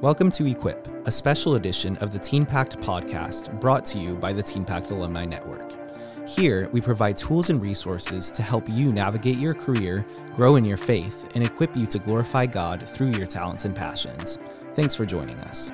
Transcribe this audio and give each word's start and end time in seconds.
Welcome 0.00 0.30
to 0.30 0.46
Equip, 0.46 1.06
a 1.06 1.12
special 1.12 1.56
edition 1.56 1.98
of 1.98 2.10
the 2.10 2.18
TeenPact 2.18 2.82
podcast 2.82 3.60
brought 3.60 3.84
to 3.84 3.98
you 3.98 4.14
by 4.14 4.32
the 4.32 4.42
TeenPact 4.42 4.90
Alumni 4.92 5.26
Network. 5.26 5.74
Here, 6.26 6.70
we 6.72 6.80
provide 6.80 7.18
tools 7.18 7.50
and 7.50 7.62
resources 7.62 8.30
to 8.30 8.42
help 8.42 8.66
you 8.70 8.92
navigate 8.92 9.36
your 9.36 9.52
career, 9.52 10.06
grow 10.34 10.56
in 10.56 10.64
your 10.64 10.78
faith, 10.78 11.26
and 11.34 11.44
equip 11.44 11.76
you 11.76 11.86
to 11.88 11.98
glorify 11.98 12.46
God 12.46 12.88
through 12.88 13.10
your 13.10 13.26
talents 13.26 13.66
and 13.66 13.76
passions. 13.76 14.38
Thanks 14.74 14.94
for 14.94 15.04
joining 15.04 15.38
us. 15.40 15.70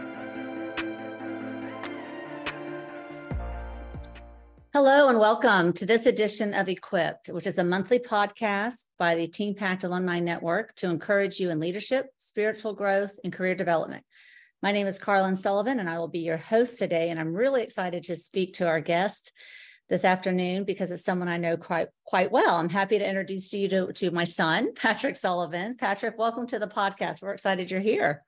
And 5.16 5.22
welcome 5.22 5.72
to 5.72 5.86
this 5.86 6.04
edition 6.04 6.52
of 6.52 6.68
Equip, 6.68 7.28
which 7.28 7.46
is 7.46 7.56
a 7.56 7.64
monthly 7.64 7.98
podcast 7.98 8.84
by 8.98 9.14
the 9.14 9.26
TeenPact 9.26 9.82
Alumni 9.82 10.20
Network 10.20 10.74
to 10.74 10.90
encourage 10.90 11.40
you 11.40 11.48
in 11.48 11.58
leadership, 11.58 12.10
spiritual 12.18 12.74
growth, 12.74 13.18
and 13.24 13.32
career 13.32 13.54
development. 13.54 14.04
My 14.62 14.72
name 14.72 14.86
is 14.86 14.98
Carlin 14.98 15.34
Sullivan, 15.34 15.80
and 15.80 15.88
I 15.88 15.98
will 15.98 16.08
be 16.08 16.18
your 16.18 16.36
host 16.36 16.78
today. 16.78 17.08
And 17.08 17.18
I'm 17.18 17.32
really 17.32 17.62
excited 17.62 18.02
to 18.02 18.14
speak 18.14 18.52
to 18.56 18.68
our 18.68 18.82
guest 18.82 19.32
this 19.88 20.04
afternoon 20.04 20.64
because 20.64 20.90
it's 20.90 21.02
someone 21.02 21.28
I 21.28 21.38
know 21.38 21.56
quite 21.56 21.88
quite 22.04 22.30
well. 22.30 22.56
I'm 22.56 22.68
happy 22.68 22.98
to 22.98 23.08
introduce 23.08 23.50
you 23.54 23.68
to, 23.68 23.92
to 23.94 24.10
my 24.10 24.24
son, 24.24 24.74
Patrick 24.76 25.16
Sullivan. 25.16 25.76
Patrick, 25.78 26.18
welcome 26.18 26.46
to 26.48 26.58
the 26.58 26.68
podcast. 26.68 27.22
We're 27.22 27.32
excited 27.32 27.70
you're 27.70 27.80
here. 27.80 28.22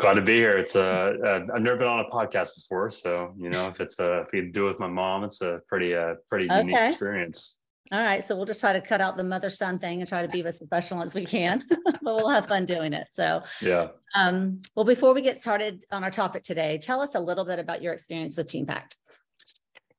Glad 0.00 0.14
to 0.14 0.22
be 0.22 0.34
here. 0.34 0.52
It's 0.52 0.74
a, 0.74 1.16
a 1.22 1.54
I've 1.54 1.62
never 1.62 1.76
been 1.76 1.86
on 1.86 2.00
a 2.00 2.08
podcast 2.08 2.54
before, 2.56 2.90
so 2.90 3.32
you 3.36 3.50
know 3.50 3.68
if 3.68 3.80
it's 3.80 3.98
a 4.00 4.22
if 4.22 4.32
you 4.32 4.50
do 4.50 4.66
it 4.66 4.72
with 4.72 4.80
my 4.80 4.88
mom, 4.88 5.22
it's 5.24 5.40
a 5.42 5.60
pretty 5.68 5.94
uh 5.94 6.14
pretty 6.28 6.46
okay. 6.46 6.58
unique 6.58 6.80
experience. 6.80 7.58
All 7.92 8.02
right, 8.02 8.24
so 8.24 8.34
we'll 8.34 8.46
just 8.46 8.58
try 8.58 8.72
to 8.72 8.80
cut 8.80 9.02
out 9.02 9.18
the 9.18 9.22
mother 9.22 9.50
son 9.50 9.78
thing 9.78 10.00
and 10.00 10.08
try 10.08 10.22
to 10.22 10.28
be 10.28 10.42
as 10.46 10.58
professional 10.58 11.02
as 11.02 11.14
we 11.14 11.26
can, 11.26 11.62
but 11.84 12.02
we'll 12.02 12.30
have 12.30 12.46
fun 12.46 12.64
doing 12.64 12.94
it. 12.94 13.06
So 13.12 13.42
yeah. 13.60 13.88
Um, 14.16 14.62
well, 14.74 14.86
before 14.86 15.12
we 15.12 15.20
get 15.20 15.38
started 15.38 15.84
on 15.92 16.02
our 16.02 16.10
topic 16.10 16.42
today, 16.42 16.78
tell 16.78 17.02
us 17.02 17.14
a 17.14 17.20
little 17.20 17.44
bit 17.44 17.58
about 17.58 17.82
your 17.82 17.92
experience 17.92 18.34
with 18.34 18.48
TeenPact. 18.48 18.94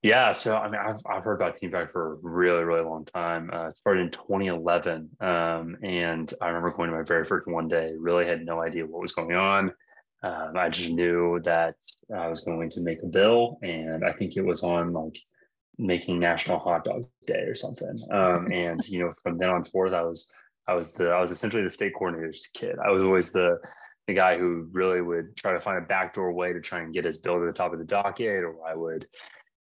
Yeah, 0.03 0.33
so 0.33 0.57
I 0.57 0.69
mean, 0.69 0.81
I've, 0.85 0.99
I've 1.09 1.23
heard 1.23 1.35
about 1.35 1.55
Team 1.55 1.71
TeenPact 1.71 1.93
for 1.93 2.11
a 2.11 2.15
really, 2.21 2.65
really 2.65 2.83
long 2.83 3.05
time. 3.05 3.49
Uh, 3.53 3.71
started 3.71 4.01
in 4.01 4.11
2011, 4.11 5.09
um, 5.21 5.77
and 5.81 6.31
I 6.41 6.47
remember 6.47 6.71
going 6.71 6.89
to 6.89 6.97
my 6.97 7.03
very 7.03 7.23
first 7.23 7.47
one 7.47 7.69
day. 7.69 7.93
Really 7.97 8.25
had 8.25 8.45
no 8.45 8.61
idea 8.61 8.85
what 8.85 9.01
was 9.01 9.13
going 9.13 9.33
on. 9.33 9.71
Um, 10.21 10.57
I 10.57 10.67
just 10.67 10.89
knew 10.89 11.39
that 11.45 11.75
I 12.13 12.27
was 12.27 12.41
going 12.41 12.69
to 12.71 12.81
make 12.81 13.01
a 13.01 13.07
bill, 13.07 13.59
and 13.63 14.03
I 14.03 14.11
think 14.11 14.35
it 14.35 14.41
was 14.41 14.61
on 14.61 14.91
like 14.91 15.17
making 15.77 16.19
National 16.19 16.59
Hot 16.59 16.83
Dog 16.83 17.05
Day 17.25 17.43
or 17.43 17.55
something. 17.55 17.97
Um, 18.11 18.51
and 18.51 18.85
you 18.89 18.99
know, 18.99 19.11
from 19.23 19.37
then 19.37 19.49
on 19.49 19.63
forth, 19.63 19.93
I 19.93 20.01
was 20.01 20.29
I 20.67 20.73
was 20.73 20.91
the 20.91 21.11
I 21.11 21.21
was 21.21 21.31
essentially 21.31 21.63
the 21.63 21.69
state 21.69 21.93
coordinator's 21.97 22.49
kid. 22.53 22.75
I 22.85 22.91
was 22.91 23.03
always 23.03 23.31
the 23.31 23.57
the 24.07 24.13
guy 24.13 24.37
who 24.37 24.67
really 24.73 24.99
would 24.99 25.37
try 25.37 25.53
to 25.53 25.61
find 25.61 25.77
a 25.77 25.87
backdoor 25.87 26.33
way 26.33 26.51
to 26.51 26.59
try 26.59 26.81
and 26.81 26.93
get 26.93 27.05
his 27.05 27.19
bill 27.19 27.39
to 27.39 27.45
the 27.45 27.53
top 27.53 27.71
of 27.71 27.79
the 27.79 27.85
docket, 27.85 28.43
or 28.43 28.57
I 28.67 28.75
would. 28.75 29.07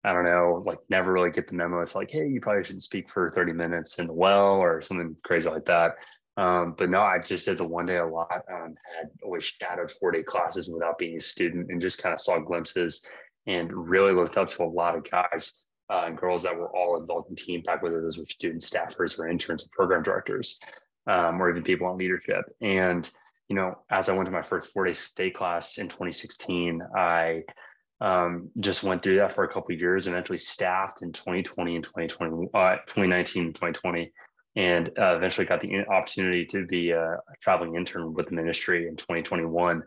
I 0.04 0.14
don't 0.14 0.26
know, 0.26 0.64
like 0.66 0.80
never 0.90 1.12
really 1.12 1.30
get 1.30 1.48
the 1.48 1.54
memo. 1.54 1.82
It's 1.82 1.96
like, 1.96 2.10
hey, 2.10 2.28
you 2.28 2.42
probably 2.42 2.64
shouldn't 2.64 2.84
speak 2.84 3.08
for 3.08 3.30
30 3.30 3.54
minutes 3.54 4.00
in 4.00 4.08
the 4.08 4.14
well 4.14 4.56
or 4.56 4.82
something 4.82 5.16
crazy 5.24 5.50
like 5.50 5.66
that. 5.66 5.96
Um, 6.38 6.74
but 6.78 6.90
no, 6.90 7.02
I 7.02 7.20
just 7.20 7.46
did 7.46 7.58
the 7.58 7.66
one 7.66 7.86
day 7.86 7.98
a 7.98 8.06
lot. 8.06 8.44
Um, 8.52 8.76
had 8.96 9.10
always 9.24 9.44
shadowed 9.44 9.92
four 9.92 10.12
day 10.12 10.24
classes 10.24 10.70
without 10.70 10.98
being 10.98 11.18
a 11.18 11.22
student 11.22 11.70
and 11.70 11.82
just 11.82 12.02
kind 12.02 12.14
of 12.14 12.20
saw 12.20 12.40
glimpses 12.40 13.06
and 13.48 13.72
really 13.72 14.14
looked 14.14 14.38
up 14.38 14.48
to 14.50 14.64
a 14.64 14.66
lot 14.66 14.96
of 14.96 15.10
guys 15.10 15.66
uh, 15.92 16.04
and 16.06 16.18
girls 16.18 16.44
that 16.44 16.56
were 16.56 16.76
all 16.76 16.98
involved 16.98 17.30
in 17.30 17.36
TeenPact, 17.36 17.84
whether 17.84 18.02
those 18.02 18.18
were 18.18 18.24
student 18.24 18.62
staffers 18.62 19.20
or 19.20 19.28
interns 19.28 19.66
or 19.66 19.70
program 19.72 20.04
directors, 20.04 20.60
um, 21.08 21.42
or 21.42 21.50
even 21.50 21.64
people 21.64 21.88
on 21.88 21.98
leadership. 21.98 22.46
And, 22.62 23.10
you 23.50 23.56
know, 23.56 23.78
as 23.90 24.08
I 24.08 24.14
went 24.14 24.28
to 24.28 24.32
my 24.32 24.42
first 24.42 24.72
four 24.72 24.86
day 24.86 24.94
state 24.94 25.36
class 25.36 25.78
in 25.80 25.90
2016, 25.90 26.82
I 26.96 27.44
um, 28.02 28.50
just 28.60 28.84
went 28.84 29.04
through 29.04 29.18
that 29.18 29.34
for 29.34 29.44
a 29.44 29.48
couple 29.48 29.74
years, 29.76 30.08
eventually 30.08 30.38
staffed 30.38 31.02
in 31.02 31.14
2020 31.14 31.76
and 31.76 31.84
2020, 31.84 32.48
uh, 32.54 32.76
2019 32.88 33.46
and 33.46 33.56
2020 33.56 34.12
and 34.56 34.90
uh, 35.00 35.16
eventually 35.16 35.48
got 35.48 35.62
the 35.62 35.86
opportunity 35.88 36.46
to 36.46 36.66
be 36.66 36.92
a, 36.92 37.18
traveling 37.42 37.76
intern 37.76 38.14
with 38.14 38.28
the 38.28 38.36
ministry 38.36 38.88
in 38.88 38.96
2021. 38.96 39.84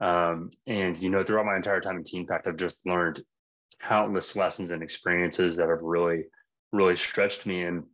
Um, 0.00 0.50
and 0.66 0.98
you 0.98 1.10
know, 1.10 1.22
throughout 1.22 1.46
my 1.46 1.56
entire 1.56 1.80
time 1.80 1.98
in 1.98 2.04
TeenPact, 2.04 2.46
I've 2.46 2.56
just 2.56 2.84
learned 2.84 3.22
countless 3.80 4.34
lessons 4.34 4.70
and 4.70 4.82
experiences 4.82 5.56
that 5.56 5.68
have 5.68 5.82
really, 5.82 6.24
really 6.72 6.96
stretched 6.96 7.46
me, 7.46 7.62
and 7.62 7.84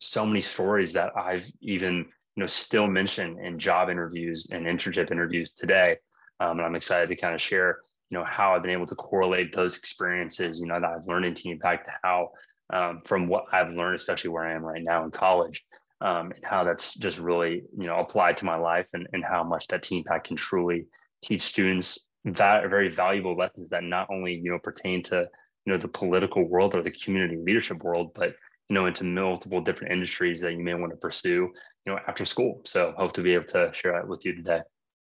so 0.00 0.26
many 0.26 0.40
stories 0.40 0.92
that 0.94 1.12
I've 1.16 1.50
even 1.60 2.06
you 2.36 2.40
know 2.40 2.46
still 2.46 2.86
mention 2.86 3.38
in 3.38 3.58
job 3.58 3.88
interviews 3.88 4.48
and 4.52 4.66
internship 4.66 5.10
interviews 5.10 5.52
today. 5.52 5.96
Um, 6.40 6.58
and 6.58 6.62
I'm 6.62 6.74
excited 6.74 7.08
to 7.08 7.16
kind 7.16 7.34
of 7.34 7.40
share 7.40 7.78
you 8.10 8.18
know 8.18 8.24
how 8.24 8.54
I've 8.54 8.62
been 8.62 8.70
able 8.70 8.86
to 8.86 8.94
correlate 8.94 9.52
those 9.52 9.76
experiences 9.76 10.60
you 10.60 10.66
know 10.66 10.80
that 10.80 10.90
I've 10.90 11.06
learned 11.06 11.24
in 11.24 11.34
TeenPact 11.34 11.80
how 12.02 12.30
um, 12.72 13.02
from 13.04 13.28
what 13.28 13.44
I've 13.52 13.72
learned, 13.72 13.94
especially 13.94 14.30
where 14.30 14.44
I 14.44 14.54
am 14.54 14.64
right 14.64 14.82
now 14.82 15.04
in 15.04 15.10
college, 15.10 15.64
um, 16.00 16.32
and 16.32 16.44
how 16.44 16.64
that's 16.64 16.94
just 16.94 17.18
really 17.18 17.62
you 17.78 17.86
know 17.86 17.98
applied 17.98 18.36
to 18.38 18.44
my 18.44 18.56
life 18.56 18.86
and, 18.92 19.06
and 19.12 19.24
how 19.24 19.44
much 19.44 19.66
that 19.68 19.82
TeenPact 19.82 20.24
can 20.24 20.36
truly 20.36 20.86
teach 21.22 21.42
students 21.42 22.08
that 22.24 22.68
very 22.70 22.88
valuable 22.88 23.36
lessons 23.36 23.68
that 23.68 23.84
not 23.84 24.08
only 24.10 24.34
you 24.34 24.50
know 24.50 24.58
pertain 24.58 25.02
to 25.04 25.28
you 25.66 25.72
know 25.72 25.78
the 25.78 25.88
political 25.88 26.48
world 26.48 26.74
or 26.74 26.82
the 26.82 26.90
community 26.90 27.36
leadership 27.36 27.82
world, 27.82 28.12
but 28.14 28.34
you 28.68 28.74
know 28.74 28.86
into 28.86 29.04
multiple 29.04 29.60
different 29.60 29.92
industries 29.92 30.40
that 30.40 30.52
you 30.52 30.62
may 30.62 30.74
want 30.74 30.92
to 30.92 30.96
pursue 30.96 31.50
you 31.86 31.92
know 31.92 31.98
after 32.08 32.24
school. 32.24 32.62
So 32.64 32.94
hope 32.96 33.12
to 33.12 33.22
be 33.22 33.34
able 33.34 33.46
to 33.46 33.70
share 33.74 33.92
that 33.92 34.08
with 34.08 34.24
you 34.24 34.34
today. 34.34 34.62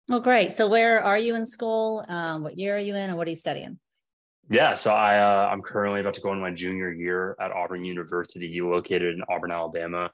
Well, 0.08 0.20
great. 0.20 0.52
So 0.52 0.68
where 0.68 1.04
are 1.04 1.18
you 1.18 1.36
in 1.36 1.46
school? 1.46 2.06
Um, 2.08 2.44
what 2.44 2.58
year 2.58 2.76
are 2.76 2.80
you 2.80 2.96
in, 2.96 3.10
and 3.10 3.18
what 3.18 3.28
are 3.28 3.32
you 3.32 3.36
studying? 3.36 3.80
Yeah, 4.50 4.76
so 4.76 4.94
I 4.94 5.18
uh, 5.18 5.50
I'm 5.52 5.62
currently 5.62 6.02
about 6.02 6.14
to 6.16 6.22
go 6.22 6.30
into 6.32 6.42
my 6.42 6.52
junior 6.52 6.92
year 6.92 7.36
at 7.40 7.52
Auburn 7.52 7.84
University, 7.84 8.62
located 8.62 9.16
in 9.16 9.22
Auburn, 9.28 9.52
Alabama. 9.52 10.12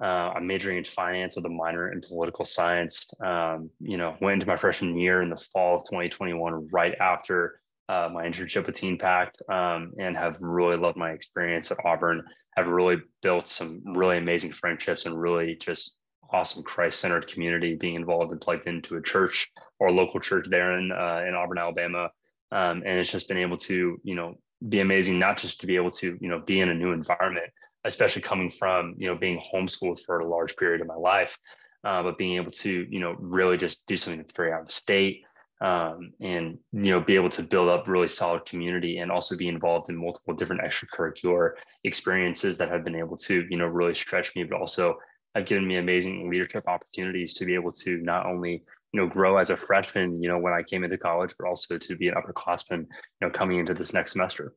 Uh, 0.00 0.32
I'm 0.34 0.46
majoring 0.46 0.78
in 0.78 0.84
finance 0.84 1.36
with 1.36 1.46
a 1.46 1.48
minor 1.48 1.92
in 1.92 2.00
political 2.00 2.44
science. 2.44 3.06
Um, 3.24 3.70
you 3.80 3.96
know, 3.96 4.16
went 4.20 4.34
into 4.34 4.46
my 4.46 4.56
freshman 4.56 4.96
year 4.96 5.22
in 5.22 5.30
the 5.30 5.46
fall 5.52 5.74
of 5.74 5.82
2021, 5.82 6.68
right 6.72 6.94
after 7.00 7.60
uh, 7.88 8.08
my 8.12 8.24
internship 8.24 8.66
with 8.66 8.76
TeenPact, 8.76 9.48
um, 9.50 9.92
and 9.98 10.16
have 10.16 10.40
really 10.40 10.76
loved 10.76 10.96
my 10.96 11.10
experience 11.10 11.72
at 11.72 11.78
Auburn. 11.84 12.22
Have 12.56 12.68
really 12.68 12.98
built 13.22 13.48
some 13.48 13.82
really 13.84 14.18
amazing 14.18 14.52
friendships 14.52 15.06
and 15.06 15.20
really 15.20 15.56
just 15.56 15.96
awesome 16.32 16.62
Christ-centered 16.62 17.28
community. 17.28 17.74
Being 17.74 17.94
involved 17.94 18.32
and 18.32 18.40
plugged 18.40 18.66
into 18.66 18.96
a 18.96 19.02
church 19.02 19.50
or 19.78 19.88
a 19.88 19.92
local 19.92 20.20
church 20.20 20.46
there 20.48 20.78
in 20.78 20.90
uh, 20.92 21.24
in 21.26 21.34
Auburn, 21.34 21.58
Alabama 21.58 22.10
um, 22.52 22.82
and 22.84 22.98
it's 22.98 23.10
just 23.10 23.28
been 23.28 23.38
able 23.38 23.56
to 23.56 23.98
you 24.04 24.14
know 24.14 24.34
be 24.68 24.80
amazing 24.80 25.18
not 25.18 25.38
just 25.38 25.60
to 25.60 25.66
be 25.66 25.74
able 25.74 25.90
to 25.90 26.16
you 26.20 26.28
know 26.28 26.38
be 26.40 26.60
in 26.60 26.68
a 26.68 26.74
new 26.74 26.92
environment 26.92 27.50
especially 27.84 28.22
coming 28.22 28.48
from 28.48 28.94
you 28.96 29.08
know 29.08 29.16
being 29.16 29.40
homeschooled 29.52 29.98
for 30.04 30.20
a 30.20 30.28
large 30.28 30.54
period 30.56 30.80
of 30.80 30.86
my 30.86 30.94
life 30.94 31.36
uh, 31.84 32.02
but 32.02 32.18
being 32.18 32.36
able 32.36 32.50
to 32.50 32.86
you 32.88 33.00
know 33.00 33.16
really 33.18 33.56
just 33.56 33.84
do 33.86 33.96
something 33.96 34.20
that's 34.20 34.36
very 34.36 34.52
out 34.52 34.60
of 34.60 34.70
state 34.70 35.24
um, 35.62 36.12
and 36.20 36.58
you 36.72 36.90
know 36.90 37.00
be 37.00 37.16
able 37.16 37.30
to 37.30 37.42
build 37.42 37.68
up 37.68 37.88
really 37.88 38.06
solid 38.06 38.44
community 38.44 38.98
and 38.98 39.10
also 39.10 39.36
be 39.36 39.48
involved 39.48 39.88
in 39.88 39.96
multiple 39.96 40.34
different 40.34 40.62
extracurricular 40.62 41.52
experiences 41.84 42.56
that 42.58 42.68
have 42.68 42.84
been 42.84 42.96
able 42.96 43.16
to 43.16 43.46
you 43.50 43.56
know 43.56 43.66
really 43.66 43.94
stretch 43.94 44.36
me 44.36 44.44
but 44.44 44.60
also 44.60 44.96
have 45.34 45.46
given 45.46 45.66
me 45.66 45.76
amazing 45.76 46.28
leadership 46.30 46.64
opportunities 46.66 47.34
to 47.34 47.44
be 47.44 47.54
able 47.54 47.72
to 47.72 47.98
not 47.98 48.26
only 48.26 48.62
you 48.92 49.00
know 49.00 49.06
grow 49.06 49.38
as 49.38 49.50
a 49.50 49.56
freshman 49.56 50.20
you 50.20 50.28
know 50.28 50.38
when 50.38 50.52
i 50.52 50.62
came 50.62 50.84
into 50.84 50.98
college 50.98 51.34
but 51.38 51.48
also 51.48 51.78
to 51.78 51.96
be 51.96 52.08
an 52.08 52.14
upperclassman 52.14 52.80
you 52.80 52.86
know 53.20 53.30
coming 53.30 53.58
into 53.58 53.74
this 53.74 53.92
next 53.92 54.12
semester. 54.12 54.54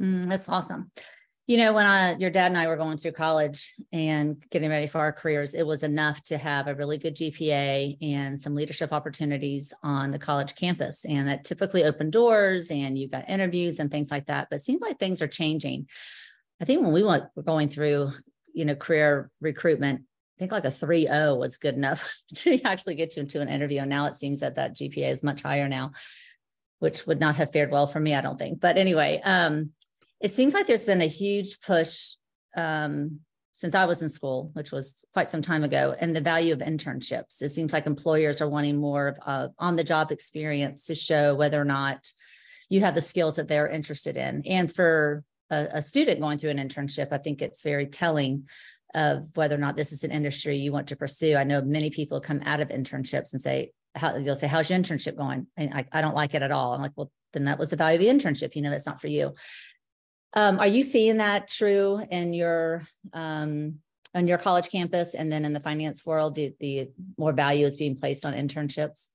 Mm, 0.00 0.28
that's 0.28 0.48
awesome. 0.48 0.90
You 1.46 1.58
know 1.58 1.72
when 1.72 1.86
i 1.86 2.16
your 2.16 2.30
dad 2.30 2.50
and 2.50 2.58
i 2.58 2.66
were 2.66 2.76
going 2.76 2.96
through 2.96 3.12
college 3.12 3.72
and 3.92 4.42
getting 4.50 4.70
ready 4.70 4.86
for 4.86 4.98
our 4.98 5.12
careers 5.12 5.54
it 5.54 5.66
was 5.66 5.82
enough 5.82 6.24
to 6.24 6.38
have 6.38 6.66
a 6.66 6.74
really 6.74 6.96
good 6.98 7.14
gpa 7.14 7.96
and 8.02 8.40
some 8.40 8.54
leadership 8.54 8.92
opportunities 8.92 9.72
on 9.82 10.10
the 10.10 10.18
college 10.18 10.56
campus. 10.56 11.04
And 11.04 11.28
that 11.28 11.44
typically 11.44 11.84
opened 11.84 12.12
doors 12.12 12.70
and 12.70 12.98
you 12.98 13.08
got 13.08 13.28
interviews 13.28 13.78
and 13.78 13.90
things 13.90 14.10
like 14.10 14.26
that. 14.26 14.48
But 14.50 14.60
it 14.60 14.64
seems 14.64 14.80
like 14.80 14.98
things 14.98 15.20
are 15.20 15.28
changing. 15.28 15.86
I 16.60 16.64
think 16.64 16.82
when 16.82 16.92
we 16.92 17.02
went 17.02 17.24
were 17.36 17.42
going 17.42 17.68
through 17.68 18.12
you 18.54 18.64
know 18.64 18.74
career 18.74 19.30
recruitment 19.40 20.02
I 20.36 20.40
think 20.40 20.52
like 20.52 20.64
a 20.64 20.68
3.0 20.68 21.38
was 21.38 21.58
good 21.58 21.76
enough 21.76 22.12
to 22.36 22.60
actually 22.62 22.96
get 22.96 23.16
you 23.16 23.22
into 23.22 23.40
an 23.40 23.48
interview. 23.48 23.80
And 23.80 23.90
now 23.90 24.06
it 24.06 24.16
seems 24.16 24.40
that 24.40 24.56
that 24.56 24.74
GPA 24.74 25.10
is 25.10 25.22
much 25.22 25.42
higher 25.42 25.68
now, 25.68 25.92
which 26.80 27.06
would 27.06 27.20
not 27.20 27.36
have 27.36 27.52
fared 27.52 27.70
well 27.70 27.86
for 27.86 28.00
me, 28.00 28.14
I 28.14 28.20
don't 28.20 28.38
think. 28.38 28.60
But 28.60 28.76
anyway, 28.76 29.20
um, 29.24 29.70
it 30.20 30.34
seems 30.34 30.52
like 30.52 30.66
there's 30.66 30.84
been 30.84 31.02
a 31.02 31.06
huge 31.06 31.60
push 31.60 32.14
um, 32.56 33.20
since 33.52 33.76
I 33.76 33.84
was 33.84 34.02
in 34.02 34.08
school, 34.08 34.50
which 34.54 34.72
was 34.72 35.04
quite 35.12 35.28
some 35.28 35.42
time 35.42 35.62
ago, 35.62 35.94
and 35.98 36.16
the 36.16 36.20
value 36.20 36.52
of 36.52 36.58
internships. 36.58 37.40
It 37.40 37.50
seems 37.50 37.72
like 37.72 37.86
employers 37.86 38.40
are 38.40 38.48
wanting 38.48 38.76
more 38.76 39.16
of 39.24 39.52
on 39.58 39.76
the 39.76 39.84
job 39.84 40.10
experience 40.10 40.86
to 40.86 40.96
show 40.96 41.34
whether 41.36 41.60
or 41.60 41.64
not 41.64 42.08
you 42.68 42.80
have 42.80 42.96
the 42.96 43.00
skills 43.00 43.36
that 43.36 43.46
they're 43.46 43.68
interested 43.68 44.16
in. 44.16 44.42
And 44.46 44.74
for 44.74 45.22
a, 45.54 45.78
a 45.78 45.82
student 45.82 46.20
going 46.20 46.38
through 46.38 46.50
an 46.50 46.58
internship, 46.58 47.08
I 47.12 47.18
think 47.18 47.42
it's 47.42 47.62
very 47.62 47.86
telling 47.86 48.48
of 48.94 49.28
whether 49.34 49.54
or 49.54 49.58
not 49.58 49.76
this 49.76 49.92
is 49.92 50.04
an 50.04 50.12
industry 50.12 50.56
you 50.56 50.72
want 50.72 50.88
to 50.88 50.96
pursue. 50.96 51.36
I 51.36 51.44
know 51.44 51.60
many 51.62 51.90
people 51.90 52.20
come 52.20 52.40
out 52.44 52.60
of 52.60 52.68
internships 52.68 53.32
and 53.32 53.40
say, 53.40 53.72
how 53.94 54.16
you'll 54.16 54.36
say, 54.36 54.46
how's 54.46 54.70
your 54.70 54.78
internship 54.78 55.16
going? 55.16 55.46
And 55.56 55.74
I, 55.74 55.86
I 55.92 56.00
don't 56.00 56.14
like 56.14 56.34
it 56.34 56.42
at 56.42 56.52
all. 56.52 56.72
I'm 56.72 56.82
like, 56.82 56.92
well, 56.96 57.10
then 57.32 57.44
that 57.44 57.58
was 57.58 57.70
the 57.70 57.76
value 57.76 57.96
of 57.96 58.00
the 58.00 58.08
internship. 58.08 58.54
You 58.54 58.62
know, 58.62 58.70
that's 58.70 58.86
not 58.86 59.00
for 59.00 59.08
you. 59.08 59.34
Um, 60.34 60.58
are 60.58 60.66
you 60.66 60.82
seeing 60.82 61.18
that 61.18 61.48
true 61.48 62.04
in 62.10 62.34
your 62.34 62.82
um, 63.12 63.76
on 64.14 64.28
your 64.28 64.38
college 64.38 64.70
campus 64.70 65.14
and 65.14 65.30
then 65.30 65.44
in 65.44 65.52
the 65.52 65.60
finance 65.60 66.06
world, 66.06 66.34
the, 66.34 66.54
the 66.60 66.88
more 67.18 67.32
value 67.32 67.66
is 67.66 67.76
being 67.76 67.96
placed 67.96 68.24
on 68.24 68.32
internships? 68.32 69.08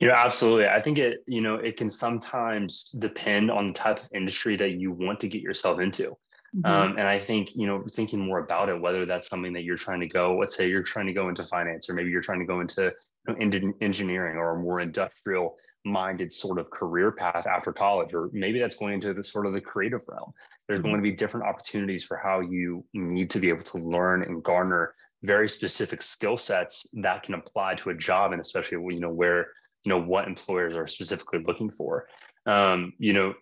You 0.00 0.08
know, 0.08 0.14
absolutely. 0.16 0.66
I 0.66 0.80
think 0.80 0.98
it, 0.98 1.22
you 1.26 1.40
know, 1.40 1.54
it 1.54 1.76
can 1.76 1.88
sometimes 1.88 2.90
depend 2.98 3.50
on 3.50 3.68
the 3.68 3.72
type 3.72 4.00
of 4.00 4.08
industry 4.12 4.56
that 4.56 4.72
you 4.72 4.92
want 4.92 5.20
to 5.20 5.28
get 5.28 5.40
yourself 5.40 5.80
into. 5.80 6.16
Mm-hmm. 6.56 6.66
Um, 6.66 6.98
and 6.98 7.08
I 7.08 7.18
think, 7.18 7.54
you 7.54 7.66
know, 7.66 7.84
thinking 7.92 8.20
more 8.20 8.38
about 8.38 8.68
it, 8.68 8.80
whether 8.80 9.06
that's 9.06 9.28
something 9.28 9.52
that 9.54 9.64
you're 9.64 9.76
trying 9.76 10.00
to 10.00 10.06
go, 10.06 10.36
let's 10.38 10.56
say 10.56 10.68
you're 10.68 10.82
trying 10.82 11.06
to 11.06 11.12
go 11.12 11.28
into 11.28 11.42
finance, 11.42 11.88
or 11.88 11.94
maybe 11.94 12.10
you're 12.10 12.20
trying 12.20 12.40
to 12.40 12.44
go 12.44 12.60
into 12.60 12.92
you 13.28 13.34
know, 13.34 13.72
engineering 13.80 14.36
or 14.36 14.56
a 14.56 14.58
more 14.60 14.80
industrial 14.80 15.56
minded 15.84 16.32
sort 16.32 16.58
of 16.58 16.70
career 16.70 17.10
path 17.10 17.46
after 17.46 17.72
college, 17.72 18.14
or 18.14 18.30
maybe 18.32 18.60
that's 18.60 18.76
going 18.76 18.94
into 18.94 19.14
the 19.14 19.24
sort 19.24 19.46
of 19.46 19.52
the 19.52 19.60
creative 19.60 20.02
realm. 20.06 20.32
There's 20.68 20.78
mm-hmm. 20.78 20.88
going 20.88 20.96
to 20.98 21.02
be 21.02 21.12
different 21.12 21.46
opportunities 21.46 22.04
for 22.04 22.16
how 22.16 22.40
you 22.40 22.84
need 22.94 23.30
to 23.30 23.40
be 23.40 23.48
able 23.48 23.64
to 23.64 23.78
learn 23.78 24.22
and 24.22 24.42
garner 24.42 24.94
very 25.24 25.48
specific 25.48 26.02
skill 26.02 26.36
sets 26.36 26.86
that 26.92 27.22
can 27.22 27.34
apply 27.34 27.74
to 27.76 27.90
a 27.90 27.94
job, 27.94 28.32
and 28.32 28.40
especially 28.40 28.78
you 28.94 29.00
know 29.00 29.10
where 29.10 29.48
you 29.84 29.90
know 29.90 30.00
what 30.00 30.26
employers 30.26 30.76
are 30.76 30.86
specifically 30.86 31.40
looking 31.46 31.70
for. 31.70 32.08
Um, 32.46 32.92
you 32.98 33.12
know, 33.12 33.34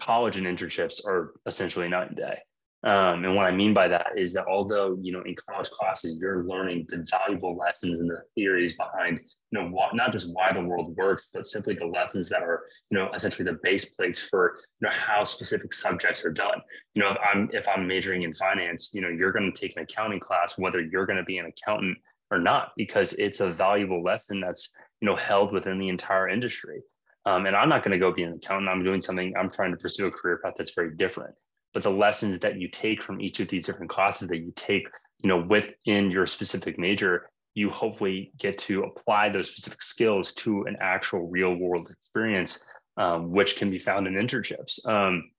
college 0.00 0.36
and 0.36 0.46
internships 0.46 1.06
are 1.06 1.34
essentially 1.46 1.88
night 1.88 2.08
and 2.08 2.16
day. 2.16 2.38
Um, 2.84 3.24
and 3.24 3.36
what 3.36 3.46
I 3.46 3.52
mean 3.52 3.72
by 3.72 3.86
that 3.88 4.08
is 4.16 4.32
that 4.32 4.46
although 4.48 4.98
you 5.00 5.12
know 5.12 5.22
in 5.22 5.36
college 5.48 5.70
classes 5.70 6.18
you're 6.20 6.44
learning 6.44 6.86
the 6.88 7.06
valuable 7.08 7.56
lessons 7.56 8.00
and 8.00 8.10
the 8.10 8.22
theories 8.34 8.76
behind 8.76 9.20
you 9.52 9.60
know 9.60 9.68
what 9.68 9.94
not 9.94 10.10
just 10.10 10.28
why 10.32 10.52
the 10.52 10.60
world 10.60 10.96
works, 10.96 11.28
but 11.32 11.46
simply 11.46 11.74
the 11.74 11.86
lessons 11.86 12.28
that 12.30 12.42
are 12.42 12.64
you 12.90 12.98
know 12.98 13.08
essentially 13.14 13.44
the 13.44 13.58
base 13.62 13.84
plates 13.84 14.20
for 14.20 14.56
you 14.80 14.88
know 14.88 14.92
how 14.92 15.22
specific 15.22 15.72
subjects 15.72 16.24
are 16.24 16.32
done. 16.32 16.60
You 16.94 17.02
know 17.02 17.10
if 17.10 17.18
I'm 17.32 17.50
if 17.52 17.68
I'm 17.68 17.86
majoring 17.86 18.22
in 18.22 18.32
finance, 18.32 18.90
you 18.92 19.00
know 19.00 19.08
you're 19.08 19.32
going 19.32 19.52
to 19.52 19.60
take 19.60 19.76
an 19.76 19.84
accounting 19.84 20.18
class 20.18 20.58
whether 20.58 20.80
you're 20.80 21.06
going 21.06 21.18
to 21.18 21.24
be 21.24 21.38
an 21.38 21.46
accountant 21.46 21.98
or 22.32 22.40
not 22.40 22.72
because 22.76 23.12
it's 23.14 23.40
a 23.40 23.52
valuable 23.52 24.02
lesson 24.02 24.40
that's 24.40 24.70
you 25.00 25.06
know 25.06 25.14
held 25.14 25.52
within 25.52 25.78
the 25.78 25.88
entire 25.88 26.28
industry. 26.28 26.80
Um, 27.24 27.46
and 27.46 27.54
I'm 27.54 27.68
not 27.68 27.84
going 27.84 27.92
to 27.92 27.98
go 27.98 28.12
be 28.12 28.24
an 28.24 28.32
accountant. 28.32 28.68
I'm 28.68 28.82
doing 28.82 29.00
something. 29.00 29.32
I'm 29.38 29.50
trying 29.50 29.70
to 29.70 29.76
pursue 29.76 30.08
a 30.08 30.10
career 30.10 30.40
path 30.42 30.54
that's 30.56 30.74
very 30.74 30.96
different 30.96 31.34
but 31.72 31.82
the 31.82 31.90
lessons 31.90 32.38
that 32.40 32.58
you 32.58 32.68
take 32.68 33.02
from 33.02 33.20
each 33.20 33.40
of 33.40 33.48
these 33.48 33.66
different 33.66 33.90
classes 33.90 34.28
that 34.28 34.38
you 34.38 34.52
take 34.56 34.88
you 35.22 35.28
know 35.28 35.44
within 35.48 36.10
your 36.10 36.26
specific 36.26 36.78
major 36.78 37.28
you 37.54 37.70
hopefully 37.70 38.32
get 38.38 38.56
to 38.58 38.82
apply 38.84 39.28
those 39.28 39.48
specific 39.48 39.82
skills 39.82 40.32
to 40.32 40.62
an 40.64 40.76
actual 40.80 41.28
real 41.28 41.54
world 41.54 41.88
experience 41.90 42.60
um, 42.96 43.30
which 43.30 43.56
can 43.56 43.70
be 43.70 43.78
found 43.78 44.06
in 44.06 44.14
internships 44.14 44.86
um, 44.88 45.30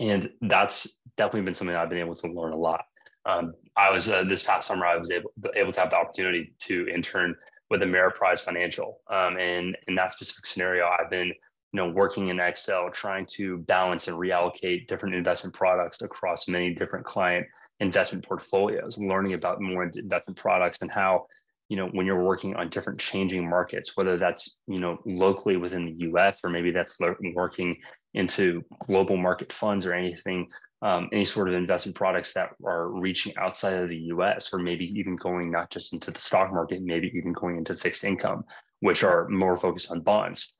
and 0.00 0.30
that's 0.42 0.86
definitely 1.16 1.42
been 1.42 1.54
something 1.54 1.76
i've 1.76 1.90
been 1.90 1.98
able 1.98 2.14
to 2.14 2.28
learn 2.28 2.52
a 2.52 2.56
lot 2.56 2.84
um, 3.26 3.54
i 3.76 3.90
was 3.90 4.08
uh, 4.08 4.24
this 4.24 4.42
past 4.42 4.68
summer 4.68 4.86
i 4.86 4.96
was 4.96 5.10
able, 5.10 5.30
able 5.54 5.72
to 5.72 5.80
have 5.80 5.90
the 5.90 5.96
opportunity 5.96 6.52
to 6.58 6.86
intern 6.88 7.34
with 7.70 7.80
ameriprise 7.80 8.40
financial. 8.40 9.00
Um, 9.10 9.38
and 9.38 9.76
in 9.88 9.94
that 9.94 10.12
specific 10.12 10.46
scenario 10.46 10.88
i've 10.98 11.10
been 11.10 11.28
you 11.28 11.80
know 11.80 11.88
working 11.88 12.28
in 12.28 12.38
excel 12.38 12.90
trying 12.90 13.26
to 13.26 13.58
balance 13.58 14.08
and 14.08 14.16
reallocate 14.16 14.86
different 14.88 15.14
investment 15.14 15.54
products 15.54 16.02
across 16.02 16.48
many 16.48 16.74
different 16.74 17.04
client 17.04 17.46
investment 17.80 18.24
portfolios 18.24 18.98
learning 18.98 19.34
about 19.34 19.60
more 19.60 19.84
investment 19.84 20.36
products 20.36 20.78
and 20.82 20.90
how 20.90 21.26
you 21.68 21.76
know 21.76 21.88
when 21.88 22.04
you're 22.04 22.22
working 22.22 22.54
on 22.56 22.68
different 22.68 23.00
changing 23.00 23.48
markets 23.48 23.96
whether 23.96 24.18
that's 24.18 24.60
you 24.66 24.78
know 24.78 24.98
locally 25.06 25.56
within 25.56 25.86
the 25.86 26.04
us 26.04 26.38
or 26.44 26.50
maybe 26.50 26.70
that's 26.70 26.98
working 27.34 27.76
into 28.14 28.62
global 28.86 29.16
market 29.16 29.52
funds 29.52 29.86
or 29.86 29.94
anything 29.94 30.46
um, 30.82 31.08
any 31.12 31.24
sort 31.24 31.48
of 31.48 31.54
investment 31.54 31.96
products 31.96 32.32
that 32.32 32.50
are 32.66 32.88
reaching 32.88 33.32
outside 33.36 33.74
of 33.74 33.88
the 33.88 33.96
us 33.96 34.52
or 34.52 34.58
maybe 34.58 34.86
even 34.98 35.16
going 35.16 35.50
not 35.50 35.70
just 35.70 35.92
into 35.92 36.10
the 36.10 36.20
stock 36.20 36.52
market 36.52 36.82
maybe 36.82 37.10
even 37.14 37.32
going 37.32 37.56
into 37.56 37.76
fixed 37.76 38.04
income 38.04 38.44
which 38.82 39.04
are 39.04 39.28
more 39.28 39.56
focused 39.56 39.92
on 39.92 40.00
bonds. 40.00 40.54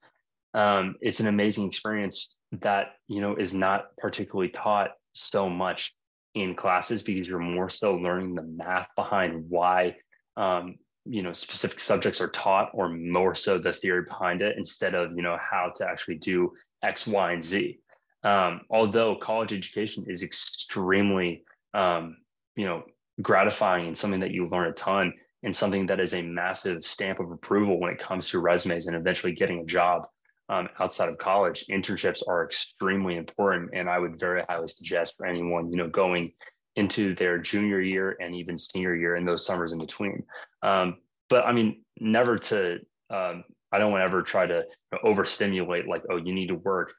Um, 0.55 0.95
it's 1.01 1.19
an 1.19 1.27
amazing 1.27 1.67
experience 1.67 2.39
that 2.61 2.93
you 3.09 3.21
know 3.21 3.35
is 3.35 3.53
not 3.53 3.97
particularly 3.99 4.51
taught 4.51 4.91
so 5.13 5.49
much 5.49 5.95
in 6.35 6.55
classes 6.55 7.03
because 7.03 7.29
you're 7.29 7.39
more 7.39 7.69
so 7.69 7.95
learning 7.95 8.35
the 8.35 8.43
math 8.43 8.89
behind 8.97 9.45
why 9.49 9.97
um, 10.37 10.77
you 11.05 11.23
know 11.23 11.33
specific 11.33 11.81
subjects 11.81 12.21
are 12.21 12.29
taught 12.29 12.71
or 12.75 12.89
more 12.89 13.35
so 13.35 13.59
the 13.59 13.73
theory 13.73 14.05
behind 14.09 14.41
it 14.41 14.57
instead 14.57 14.95
of 14.95 15.11
you 15.17 15.23
know 15.23 15.37
how 15.41 15.73
to 15.75 15.87
actually 15.87 16.17
do 16.17 16.53
x 16.83 17.07
y 17.07 17.33
and 17.33 17.43
z 17.43 17.81
um, 18.25 18.63
although 18.71 19.17
college 19.17 19.53
education 19.53 20.05
is 20.09 20.23
extremely 20.23 21.45
um, 21.75 22.17
you 22.57 22.67
know 22.67 22.85
gratifying 23.21 23.87
and 23.87 23.97
something 23.97 24.21
that 24.21 24.31
you 24.31 24.47
learn 24.47 24.69
a 24.69 24.73
ton 24.73 25.13
and 25.43 25.55
something 25.55 25.87
that 25.87 26.01
is 26.01 26.15
a 26.15 26.23
massive 26.23 26.85
stamp 26.85 27.21
of 27.21 27.31
approval 27.31 27.81
when 27.81 27.93
it 27.93 27.99
comes 27.99 28.29
to 28.29 28.39
resumes 28.39 28.87
and 28.87 28.97
eventually 28.97 29.33
getting 29.33 29.61
a 29.61 29.65
job 29.65 30.07
um, 30.49 30.69
outside 30.81 31.09
of 31.09 31.19
college, 31.19 31.67
internships 31.71 32.23
are 32.29 32.45
extremely 32.45 33.17
important. 33.17 33.71
And 33.73 33.89
I 33.89 33.99
would 33.99 34.19
very 34.19 34.43
highly 34.49 34.69
suggest 34.69 35.17
for 35.17 35.27
anyone, 35.27 35.71
you 35.71 35.77
know, 35.77 35.89
going 35.89 36.33
into 36.77 37.15
their 37.15 37.39
junior 37.39 37.81
year 37.81 38.17
and 38.21 38.35
even 38.35 38.59
senior 38.59 38.95
year 38.95 39.17
and 39.17 39.27
those 39.27 39.47
summers 39.47 39.73
in 39.73 39.79
between. 39.79 40.25
Um, 40.63 40.99
but 41.29 41.45
I 41.47 41.53
mean, 41.53 41.83
never 42.01 42.39
to, 42.39 42.81
um, 43.11 43.45
I 43.73 43.79
don't 43.79 43.93
want 43.93 44.03
to 44.03 44.05
ever 44.05 44.23
try 44.23 44.47
to 44.47 44.65
overstimulate 45.03 45.89
like, 45.89 46.03
oh, 46.11 46.17
you 46.17 46.35
need 46.35 46.49
to 46.49 46.55
work 46.57 46.93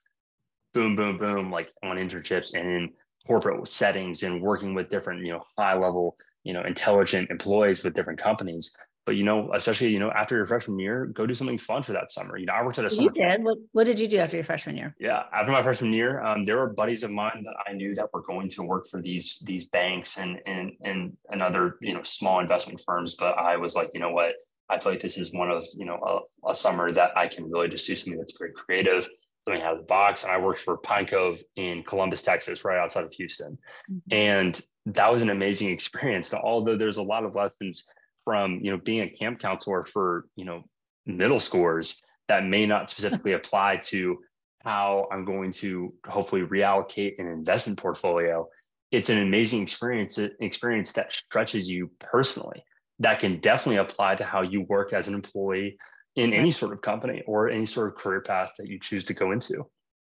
boom, 0.73 0.95
boom, 0.95 1.17
boom, 1.17 1.51
like 1.51 1.71
on 1.83 1.97
internships 1.97 2.53
and 2.53 2.69
in 2.69 2.89
corporate 3.25 3.67
settings 3.67 4.23
and 4.23 4.41
working 4.41 4.73
with 4.73 4.89
different, 4.89 5.25
you 5.25 5.31
know, 5.31 5.41
high 5.57 5.75
level, 5.75 6.17
you 6.43 6.53
know, 6.53 6.63
intelligent 6.63 7.29
employees 7.29 7.83
with 7.83 7.93
different 7.93 8.19
companies 8.19 8.75
but 9.05 9.15
you 9.15 9.23
know, 9.23 9.51
especially 9.53 9.89
you 9.89 9.99
know, 9.99 10.11
after 10.11 10.35
your 10.35 10.45
freshman 10.45 10.79
year, 10.79 11.07
go 11.07 11.25
do 11.25 11.33
something 11.33 11.57
fun 11.57 11.83
for 11.83 11.91
that 11.93 12.11
summer. 12.11 12.37
You 12.37 12.45
know, 12.45 12.53
I 12.53 12.63
worked 12.63 12.79
at 12.79 12.85
a 12.85 12.89
summer. 12.89 13.11
You 13.13 13.29
did. 13.29 13.43
What, 13.43 13.57
what 13.73 13.83
did 13.83 13.99
you 13.99 14.07
do 14.07 14.17
after 14.17 14.37
your 14.37 14.45
freshman 14.45 14.77
year? 14.77 14.95
Yeah, 14.99 15.23
after 15.33 15.51
my 15.51 15.61
freshman 15.61 15.91
year, 15.91 16.21
um, 16.23 16.45
there 16.45 16.57
were 16.57 16.69
buddies 16.69 17.03
of 17.03 17.11
mine 17.11 17.43
that 17.43 17.55
I 17.67 17.73
knew 17.73 17.93
that 17.95 18.13
were 18.13 18.21
going 18.21 18.49
to 18.49 18.63
work 18.63 18.87
for 18.89 19.01
these 19.01 19.39
these 19.45 19.65
banks 19.65 20.17
and 20.17 20.39
and 20.45 20.71
and 20.83 21.17
and 21.31 21.41
other 21.41 21.77
you 21.81 21.93
know 21.93 22.03
small 22.03 22.39
investment 22.39 22.81
firms. 22.85 23.15
But 23.15 23.37
I 23.37 23.57
was 23.57 23.75
like, 23.75 23.89
you 23.93 23.99
know 23.99 24.11
what, 24.11 24.35
I 24.69 24.79
feel 24.79 24.93
like 24.93 25.01
this 25.01 25.17
is 25.17 25.33
one 25.33 25.51
of 25.51 25.65
you 25.75 25.85
know 25.85 26.25
a, 26.45 26.49
a 26.51 26.55
summer 26.55 26.91
that 26.93 27.11
I 27.17 27.27
can 27.27 27.49
really 27.51 27.67
just 27.67 27.85
do 27.85 27.95
something 27.95 28.17
that's 28.17 28.37
very 28.37 28.53
creative, 28.53 29.07
something 29.47 29.63
out 29.63 29.73
of 29.73 29.79
the 29.79 29.85
box. 29.85 30.23
And 30.23 30.31
I 30.31 30.37
worked 30.37 30.59
for 30.59 30.77
Pine 30.77 31.05
Cove 31.05 31.41
in 31.55 31.83
Columbus, 31.83 32.21
Texas, 32.21 32.63
right 32.63 32.77
outside 32.77 33.03
of 33.03 33.13
Houston, 33.13 33.57
mm-hmm. 33.91 34.13
and 34.13 34.61
that 34.87 35.11
was 35.11 35.21
an 35.21 35.29
amazing 35.29 35.69
experience. 35.73 36.33
Although 36.33 36.77
there's 36.77 36.97
a 36.97 37.03
lot 37.03 37.25
of 37.25 37.35
lessons 37.35 37.85
from 38.23 38.59
you 38.61 38.71
know 38.71 38.77
being 38.77 39.01
a 39.01 39.09
camp 39.09 39.39
counselor 39.39 39.85
for 39.85 40.25
you 40.35 40.45
know 40.45 40.63
middle 41.05 41.39
schoolers 41.39 41.97
that 42.27 42.45
may 42.45 42.65
not 42.65 42.89
specifically 42.89 43.33
apply 43.33 43.77
to 43.77 44.19
how 44.63 45.07
I'm 45.11 45.25
going 45.25 45.51
to 45.51 45.93
hopefully 46.07 46.41
reallocate 46.41 47.19
an 47.19 47.27
investment 47.27 47.77
portfolio. 47.77 48.47
It's 48.91 49.09
an 49.09 49.17
amazing 49.17 49.63
experience, 49.63 50.17
experience 50.17 50.93
that 50.93 51.11
stretches 51.11 51.69
you 51.69 51.91
personally. 51.99 52.63
That 52.99 53.19
can 53.19 53.39
definitely 53.39 53.77
apply 53.77 54.15
to 54.15 54.23
how 54.23 54.41
you 54.41 54.61
work 54.61 54.93
as 54.93 55.07
an 55.07 55.15
employee 55.15 55.77
in 56.15 56.33
any 56.33 56.51
sort 56.51 56.73
of 56.73 56.81
company 56.81 57.23
or 57.25 57.49
any 57.49 57.65
sort 57.65 57.87
of 57.87 57.95
career 57.95 58.21
path 58.21 58.53
that 58.57 58.67
you 58.67 58.79
choose 58.79 59.03
to 59.05 59.13
go 59.13 59.31
into. 59.31 59.65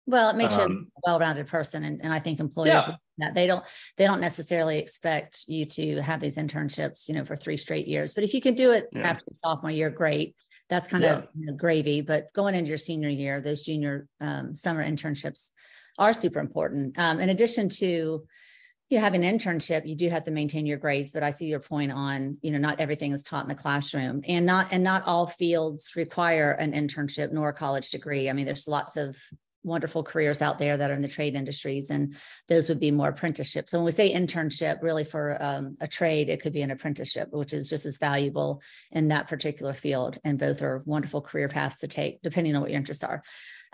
Well, 0.07 0.29
it 0.29 0.35
makes 0.35 0.55
um, 0.57 0.71
you 0.71 0.87
a 0.97 1.09
well-rounded 1.09 1.47
person, 1.47 1.83
and, 1.83 1.99
and 2.03 2.13
I 2.13 2.19
think 2.19 2.39
employers 2.39 2.83
yeah. 2.87 2.95
that 3.17 3.33
they 3.33 3.47
don't 3.47 3.63
they 3.97 4.05
don't 4.05 4.21
necessarily 4.21 4.77
expect 4.77 5.45
you 5.47 5.65
to 5.65 5.99
have 6.01 6.21
these 6.21 6.37
internships, 6.37 7.07
you 7.07 7.15
know, 7.15 7.25
for 7.25 7.35
three 7.35 7.57
straight 7.57 7.87
years. 7.87 8.13
But 8.13 8.23
if 8.23 8.33
you 8.33 8.41
can 8.41 8.53
do 8.53 8.71
it 8.71 8.87
yeah. 8.91 9.01
after 9.01 9.25
sophomore 9.33 9.71
year, 9.71 9.89
great. 9.89 10.35
That's 10.69 10.87
kind 10.87 11.03
yeah. 11.03 11.17
of 11.17 11.27
you 11.35 11.47
know, 11.47 11.53
gravy. 11.53 12.01
But 12.01 12.31
going 12.33 12.53
into 12.53 12.69
your 12.69 12.77
senior 12.77 13.09
year, 13.09 13.41
those 13.41 13.63
junior 13.63 14.07
um, 14.21 14.55
summer 14.55 14.85
internships 14.85 15.49
are 15.97 16.13
super 16.13 16.39
important. 16.39 16.99
Um, 16.99 17.19
in 17.19 17.29
addition 17.29 17.69
to 17.69 18.27
you 18.95 19.01
have 19.01 19.13
an 19.13 19.23
internship 19.23 19.85
you 19.85 19.95
do 19.95 20.09
have 20.09 20.23
to 20.23 20.31
maintain 20.31 20.65
your 20.65 20.77
grades 20.77 21.11
but 21.11 21.21
i 21.21 21.29
see 21.29 21.45
your 21.45 21.59
point 21.59 21.91
on 21.91 22.37
you 22.41 22.51
know 22.51 22.57
not 22.57 22.79
everything 22.79 23.11
is 23.11 23.21
taught 23.21 23.43
in 23.43 23.49
the 23.49 23.55
classroom 23.55 24.21
and 24.27 24.45
not 24.45 24.71
and 24.71 24.83
not 24.83 25.05
all 25.05 25.27
fields 25.27 25.91
require 25.95 26.51
an 26.51 26.71
internship 26.71 27.31
nor 27.31 27.49
a 27.49 27.53
college 27.53 27.89
degree 27.89 28.29
i 28.29 28.33
mean 28.33 28.45
there's 28.45 28.67
lots 28.67 28.95
of 28.95 29.17
wonderful 29.65 30.03
careers 30.03 30.41
out 30.41 30.59
there 30.59 30.77
that 30.77 30.91
are 30.91 30.93
in 30.93 31.01
the 31.01 31.07
trade 31.07 31.35
industries, 31.35 31.89
and 31.89 32.15
those 32.47 32.69
would 32.69 32.79
be 32.79 32.91
more 32.91 33.09
apprenticeships. 33.09 33.71
So 33.71 33.79
when 33.79 33.85
we 33.85 33.91
say 33.91 34.13
internship, 34.13 34.81
really 34.81 35.03
for 35.03 35.41
um, 35.43 35.75
a 35.81 35.87
trade, 35.87 36.29
it 36.29 36.41
could 36.41 36.53
be 36.53 36.61
an 36.61 36.71
apprenticeship, 36.71 37.29
which 37.31 37.51
is 37.51 37.67
just 37.67 37.85
as 37.85 37.97
valuable 37.97 38.61
in 38.91 39.07
that 39.07 39.27
particular 39.27 39.73
field. 39.73 40.19
And 40.23 40.37
both 40.37 40.61
are 40.61 40.83
wonderful 40.85 41.21
career 41.21 41.49
paths 41.49 41.79
to 41.79 41.87
take, 41.87 42.21
depending 42.21 42.55
on 42.55 42.61
what 42.61 42.69
your 42.69 42.77
interests 42.77 43.03
are. 43.03 43.23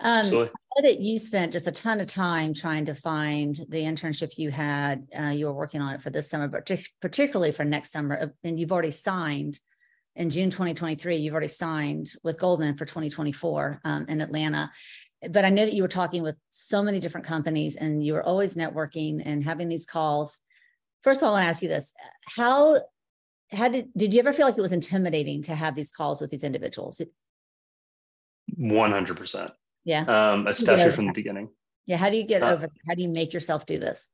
Um, 0.00 0.26
I 0.26 0.30
know 0.30 0.48
that 0.82 1.00
you 1.00 1.18
spent 1.18 1.52
just 1.52 1.68
a 1.68 1.72
ton 1.72 2.00
of 2.00 2.08
time 2.08 2.54
trying 2.54 2.86
to 2.86 2.94
find 2.94 3.54
the 3.68 3.82
internship 3.82 4.36
you 4.36 4.50
had. 4.50 5.06
Uh, 5.18 5.28
you 5.28 5.46
were 5.46 5.52
working 5.52 5.80
on 5.80 5.94
it 5.94 6.02
for 6.02 6.10
this 6.10 6.28
summer, 6.28 6.48
but 6.48 6.68
particularly 7.00 7.52
for 7.52 7.64
next 7.64 7.92
summer, 7.92 8.32
and 8.42 8.58
you've 8.58 8.72
already 8.72 8.90
signed 8.90 9.60
in 10.14 10.30
June 10.30 10.50
2023, 10.50 11.16
you've 11.16 11.32
already 11.32 11.48
signed 11.48 12.12
with 12.22 12.38
Goldman 12.38 12.76
for 12.76 12.84
2024 12.84 13.80
um, 13.84 14.06
in 14.08 14.20
Atlanta. 14.20 14.70
But 15.30 15.44
I 15.44 15.50
know 15.50 15.64
that 15.64 15.74
you 15.74 15.82
were 15.82 15.88
talking 15.88 16.22
with 16.22 16.36
so 16.50 16.82
many 16.82 16.98
different 16.98 17.26
companies 17.26 17.76
and 17.76 18.04
you 18.04 18.12
were 18.12 18.22
always 18.22 18.54
networking 18.54 19.22
and 19.24 19.42
having 19.44 19.68
these 19.68 19.86
calls. 19.86 20.38
First 21.02 21.22
of 21.22 21.28
all, 21.28 21.34
I 21.34 21.38
want 21.38 21.44
to 21.44 21.48
ask 21.48 21.62
you 21.62 21.68
this. 21.68 21.92
How 22.36 22.82
how 23.52 23.68
did 23.68 23.88
did 23.96 24.14
you 24.14 24.20
ever 24.20 24.32
feel 24.32 24.46
like 24.46 24.58
it 24.58 24.62
was 24.62 24.72
intimidating 24.72 25.42
to 25.44 25.54
have 25.54 25.74
these 25.74 25.92
calls 25.92 26.20
with 26.20 26.30
these 26.30 26.44
individuals? 26.44 27.00
100%. 28.58 29.52
Yeah. 29.84 30.02
Um, 30.02 30.46
especially 30.46 30.92
from 30.92 31.06
the 31.06 31.12
beginning. 31.12 31.48
Yeah. 31.86 31.96
How 31.96 32.10
do 32.10 32.16
you 32.16 32.24
get 32.24 32.42
uh, 32.42 32.52
over? 32.52 32.68
How 32.86 32.94
do 32.94 33.02
you 33.02 33.08
make 33.08 33.32
yourself 33.32 33.66
do 33.66 33.78
this? 33.78 34.08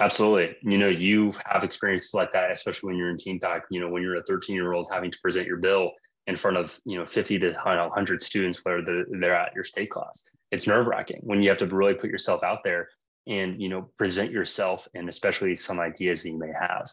Absolutely. 0.00 0.56
You 0.62 0.78
know, 0.78 0.88
you 0.88 1.34
have 1.44 1.64
experiences 1.64 2.14
like 2.14 2.32
that, 2.32 2.52
especially 2.52 2.88
when 2.88 2.96
you're 2.96 3.10
in 3.10 3.16
TeenPact. 3.16 3.62
You 3.70 3.80
know, 3.80 3.88
when 3.88 4.02
you're 4.02 4.16
a 4.16 4.22
13 4.22 4.54
year 4.54 4.72
old 4.72 4.88
having 4.92 5.10
to 5.10 5.18
present 5.20 5.46
your 5.46 5.56
bill 5.56 5.92
in 6.28 6.36
front 6.36 6.58
of 6.58 6.78
you 6.84 6.98
know 6.98 7.06
50 7.06 7.38
to 7.40 7.52
100 7.52 8.22
students, 8.22 8.64
whether 8.64 9.04
they're 9.20 9.34
at 9.34 9.54
your 9.54 9.64
state 9.64 9.90
class. 9.90 10.22
It's 10.52 10.66
nerve 10.66 10.86
wracking 10.86 11.20
when 11.22 11.42
you 11.42 11.48
have 11.48 11.58
to 11.58 11.66
really 11.66 11.94
put 11.94 12.10
yourself 12.10 12.42
out 12.44 12.60
there 12.62 12.88
and 13.26 13.60
you 13.60 13.68
know 13.68 13.90
present 13.98 14.30
yourself 14.30 14.86
and 14.94 15.08
especially 15.08 15.56
some 15.56 15.80
ideas 15.80 16.22
that 16.22 16.30
you 16.30 16.38
may 16.38 16.52
have. 16.58 16.88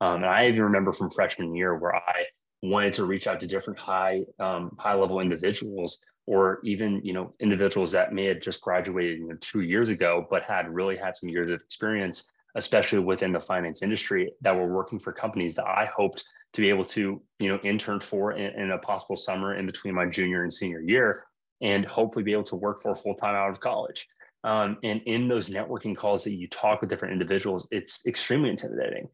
Um, 0.00 0.16
and 0.16 0.26
I 0.26 0.48
even 0.48 0.62
remember 0.62 0.92
from 0.92 1.10
freshman 1.10 1.54
year 1.54 1.76
where 1.76 1.94
I 1.94 2.24
wanted 2.62 2.92
to 2.92 3.04
reach 3.04 3.26
out 3.26 3.40
to 3.40 3.46
different 3.46 3.78
high 3.78 4.22
um, 4.38 4.76
high 4.78 4.94
level 4.94 5.20
individuals 5.20 5.98
or 6.26 6.60
even 6.62 7.00
you 7.02 7.12
know 7.12 7.32
individuals 7.40 7.90
that 7.92 8.12
may 8.12 8.26
have 8.26 8.40
just 8.40 8.60
graduated 8.60 9.18
you 9.18 9.28
know 9.28 9.36
two 9.40 9.62
years 9.62 9.88
ago 9.88 10.26
but 10.30 10.42
had 10.42 10.68
really 10.68 10.96
had 10.96 11.16
some 11.16 11.28
years 11.28 11.50
of 11.50 11.60
experience 11.60 12.30
especially 12.56 12.98
within 12.98 13.32
the 13.32 13.40
finance 13.40 13.82
industry 13.82 14.32
that 14.40 14.54
were 14.54 14.72
working 14.72 14.98
for 14.98 15.12
companies 15.12 15.54
that 15.54 15.66
i 15.66 15.86
hoped 15.86 16.22
to 16.52 16.60
be 16.60 16.68
able 16.68 16.84
to 16.84 17.22
you 17.38 17.48
know 17.48 17.58
intern 17.62 18.00
for 18.00 18.32
in, 18.32 18.52
in 18.60 18.70
a 18.72 18.78
possible 18.78 19.16
summer 19.16 19.54
in 19.54 19.66
between 19.66 19.94
my 19.94 20.06
junior 20.06 20.42
and 20.42 20.52
senior 20.52 20.80
year 20.80 21.24
and 21.62 21.84
hopefully 21.84 22.22
be 22.22 22.32
able 22.32 22.42
to 22.42 22.56
work 22.56 22.80
for 22.80 22.94
full 22.94 23.14
time 23.14 23.34
out 23.34 23.50
of 23.50 23.60
college. 23.60 24.08
Um, 24.44 24.78
and 24.82 25.02
in 25.04 25.28
those 25.28 25.50
networking 25.50 25.94
calls 25.94 26.24
that 26.24 26.34
you 26.34 26.48
talk 26.48 26.80
with 26.80 26.88
different 26.88 27.12
individuals 27.12 27.68
it's 27.70 28.06
extremely 28.06 28.48
intimidating 28.48 29.06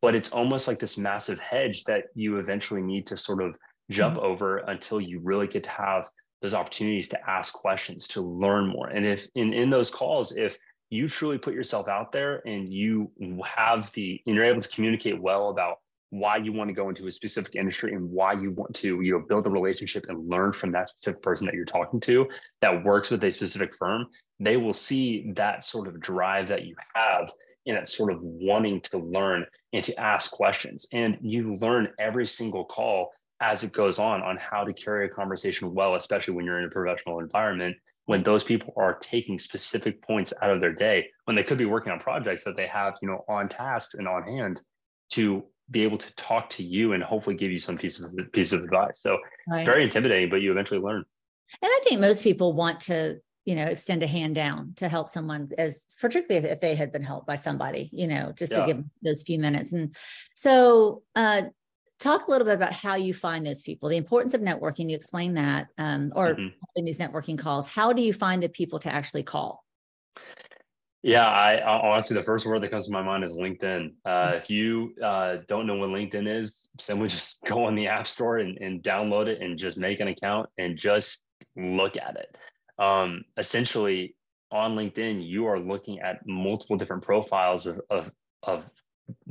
but 0.00 0.14
it's 0.14 0.32
almost 0.32 0.68
like 0.68 0.78
this 0.78 0.98
massive 0.98 1.38
hedge 1.38 1.84
that 1.84 2.04
you 2.14 2.38
eventually 2.38 2.82
need 2.82 3.06
to 3.06 3.16
sort 3.16 3.42
of 3.42 3.56
jump 3.90 4.16
mm-hmm. 4.16 4.26
over 4.26 4.58
until 4.58 5.00
you 5.00 5.20
really 5.22 5.46
get 5.46 5.64
to 5.64 5.70
have 5.70 6.10
those 6.42 6.54
opportunities 6.54 7.08
to 7.08 7.30
ask 7.30 7.54
questions 7.54 8.06
to 8.08 8.20
learn 8.20 8.66
more 8.68 8.88
and 8.88 9.06
if 9.06 9.26
in, 9.34 9.52
in 9.52 9.70
those 9.70 9.90
calls 9.90 10.36
if 10.36 10.58
you 10.90 11.08
truly 11.08 11.38
put 11.38 11.54
yourself 11.54 11.88
out 11.88 12.12
there 12.12 12.46
and 12.46 12.68
you 12.68 13.10
have 13.44 13.90
the 13.92 14.20
and 14.26 14.36
you're 14.36 14.44
able 14.44 14.60
to 14.60 14.68
communicate 14.68 15.20
well 15.20 15.48
about 15.48 15.78
why 16.10 16.36
you 16.36 16.52
want 16.52 16.68
to 16.68 16.74
go 16.74 16.88
into 16.88 17.06
a 17.06 17.10
specific 17.10 17.56
industry 17.56 17.92
and 17.92 18.08
why 18.08 18.32
you 18.32 18.50
want 18.52 18.74
to 18.74 19.00
you 19.00 19.12
know 19.12 19.24
build 19.28 19.46
a 19.46 19.50
relationship 19.50 20.06
and 20.08 20.26
learn 20.26 20.52
from 20.52 20.70
that 20.70 20.88
specific 20.88 21.20
person 21.22 21.46
that 21.46 21.54
you're 21.54 21.64
talking 21.64 21.98
to 21.98 22.28
that 22.60 22.84
works 22.84 23.10
with 23.10 23.24
a 23.24 23.32
specific 23.32 23.74
firm 23.74 24.06
they 24.38 24.56
will 24.56 24.72
see 24.72 25.32
that 25.34 25.64
sort 25.64 25.88
of 25.88 26.00
drive 26.00 26.46
that 26.46 26.64
you 26.64 26.74
have 26.94 27.30
and 27.66 27.76
that 27.76 27.88
sort 27.88 28.12
of 28.12 28.18
wanting 28.22 28.80
to 28.80 28.98
learn 28.98 29.44
and 29.72 29.84
to 29.84 29.98
ask 30.00 30.30
questions. 30.30 30.86
And 30.92 31.18
you 31.20 31.56
learn 31.56 31.88
every 31.98 32.26
single 32.26 32.64
call 32.64 33.12
as 33.40 33.64
it 33.64 33.72
goes 33.72 33.98
on 33.98 34.22
on 34.22 34.36
how 34.36 34.64
to 34.64 34.72
carry 34.72 35.06
a 35.06 35.08
conversation 35.08 35.74
well, 35.74 35.94
especially 35.94 36.34
when 36.34 36.44
you're 36.44 36.58
in 36.58 36.66
a 36.66 36.70
professional 36.70 37.20
environment, 37.20 37.76
when 38.06 38.22
those 38.22 38.44
people 38.44 38.72
are 38.76 38.94
taking 38.94 39.38
specific 39.38 40.00
points 40.02 40.32
out 40.40 40.50
of 40.50 40.60
their 40.60 40.72
day, 40.72 41.08
when 41.24 41.36
they 41.36 41.42
could 41.42 41.58
be 41.58 41.64
working 41.64 41.92
on 41.92 41.98
projects 41.98 42.44
that 42.44 42.56
they 42.56 42.66
have, 42.66 42.94
you 43.02 43.08
know, 43.08 43.24
on 43.28 43.48
tasks 43.48 43.94
and 43.94 44.08
on 44.08 44.22
hand 44.22 44.62
to 45.10 45.44
be 45.70 45.82
able 45.82 45.98
to 45.98 46.14
talk 46.14 46.48
to 46.48 46.62
you 46.62 46.92
and 46.92 47.02
hopefully 47.02 47.34
give 47.34 47.50
you 47.50 47.58
some 47.58 47.76
piece 47.76 48.00
of 48.00 48.32
piece 48.32 48.52
of 48.52 48.62
advice. 48.62 49.00
So 49.00 49.18
right. 49.48 49.66
very 49.66 49.82
intimidating, 49.82 50.30
but 50.30 50.40
you 50.40 50.52
eventually 50.52 50.80
learn. 50.80 51.04
And 51.62 51.68
I 51.68 51.80
think 51.84 52.00
most 52.00 52.22
people 52.22 52.52
want 52.52 52.80
to 52.82 53.18
you 53.46 53.54
know 53.54 53.64
extend 53.64 54.02
a 54.02 54.06
hand 54.06 54.34
down 54.34 54.74
to 54.76 54.88
help 54.88 55.08
someone 55.08 55.48
as 55.56 55.82
particularly 56.00 56.46
if 56.48 56.60
they 56.60 56.74
had 56.74 56.92
been 56.92 57.02
helped 57.02 57.26
by 57.26 57.36
somebody 57.36 57.88
you 57.92 58.06
know 58.06 58.32
just 58.36 58.52
yeah. 58.52 58.60
to 58.60 58.66
give 58.66 58.84
those 59.02 59.22
few 59.22 59.38
minutes 59.38 59.72
and 59.72 59.96
so 60.34 61.02
uh 61.14 61.42
talk 61.98 62.26
a 62.26 62.30
little 62.30 62.44
bit 62.44 62.54
about 62.54 62.74
how 62.74 62.94
you 62.94 63.14
find 63.14 63.46
those 63.46 63.62
people 63.62 63.88
the 63.88 63.96
importance 63.96 64.34
of 64.34 64.42
networking 64.42 64.90
you 64.90 64.96
explain 64.96 65.32
that 65.34 65.68
um, 65.78 66.12
or 66.14 66.34
mm-hmm. 66.34 66.48
having 66.68 66.84
these 66.84 66.98
networking 66.98 67.38
calls 67.38 67.66
how 67.66 67.92
do 67.92 68.02
you 68.02 68.12
find 68.12 68.42
the 68.42 68.48
people 68.48 68.78
to 68.78 68.92
actually 68.92 69.22
call 69.22 69.64
yeah, 71.02 71.28
I, 71.28 71.62
honestly, 71.62 72.16
the 72.16 72.22
first 72.24 72.46
word 72.46 72.64
that 72.64 72.72
comes 72.72 72.86
to 72.86 72.92
my 72.92 73.02
mind 73.02 73.22
is 73.22 73.36
LinkedIn. 73.36 73.92
Uh, 74.04 74.08
mm-hmm. 74.08 74.36
if 74.38 74.50
you 74.50 74.92
uh, 75.00 75.36
don't 75.46 75.68
know 75.68 75.76
what 75.76 75.90
LinkedIn 75.90 76.26
is, 76.26 76.68
simply 76.80 77.06
just 77.16 77.44
go 77.44 77.64
on 77.64 77.76
the 77.76 77.86
App 77.86 78.08
Store 78.08 78.38
and, 78.38 78.58
and, 78.58 78.82
download 78.82 79.28
it 79.28 79.40
and 79.40 79.56
just 79.56 79.78
make 79.78 80.00
an 80.00 80.08
account 80.08 80.48
and 80.58 80.76
just 80.76 81.22
look 81.54 81.96
at 81.96 82.16
it 82.16 82.36
um, 82.78 83.24
essentially 83.36 84.14
on 84.50 84.76
LinkedIn, 84.76 85.26
you 85.26 85.46
are 85.46 85.58
looking 85.58 86.00
at 86.00 86.26
multiple 86.26 86.76
different 86.76 87.02
profiles 87.02 87.66
of, 87.66 87.80
of, 87.90 88.12
of 88.42 88.70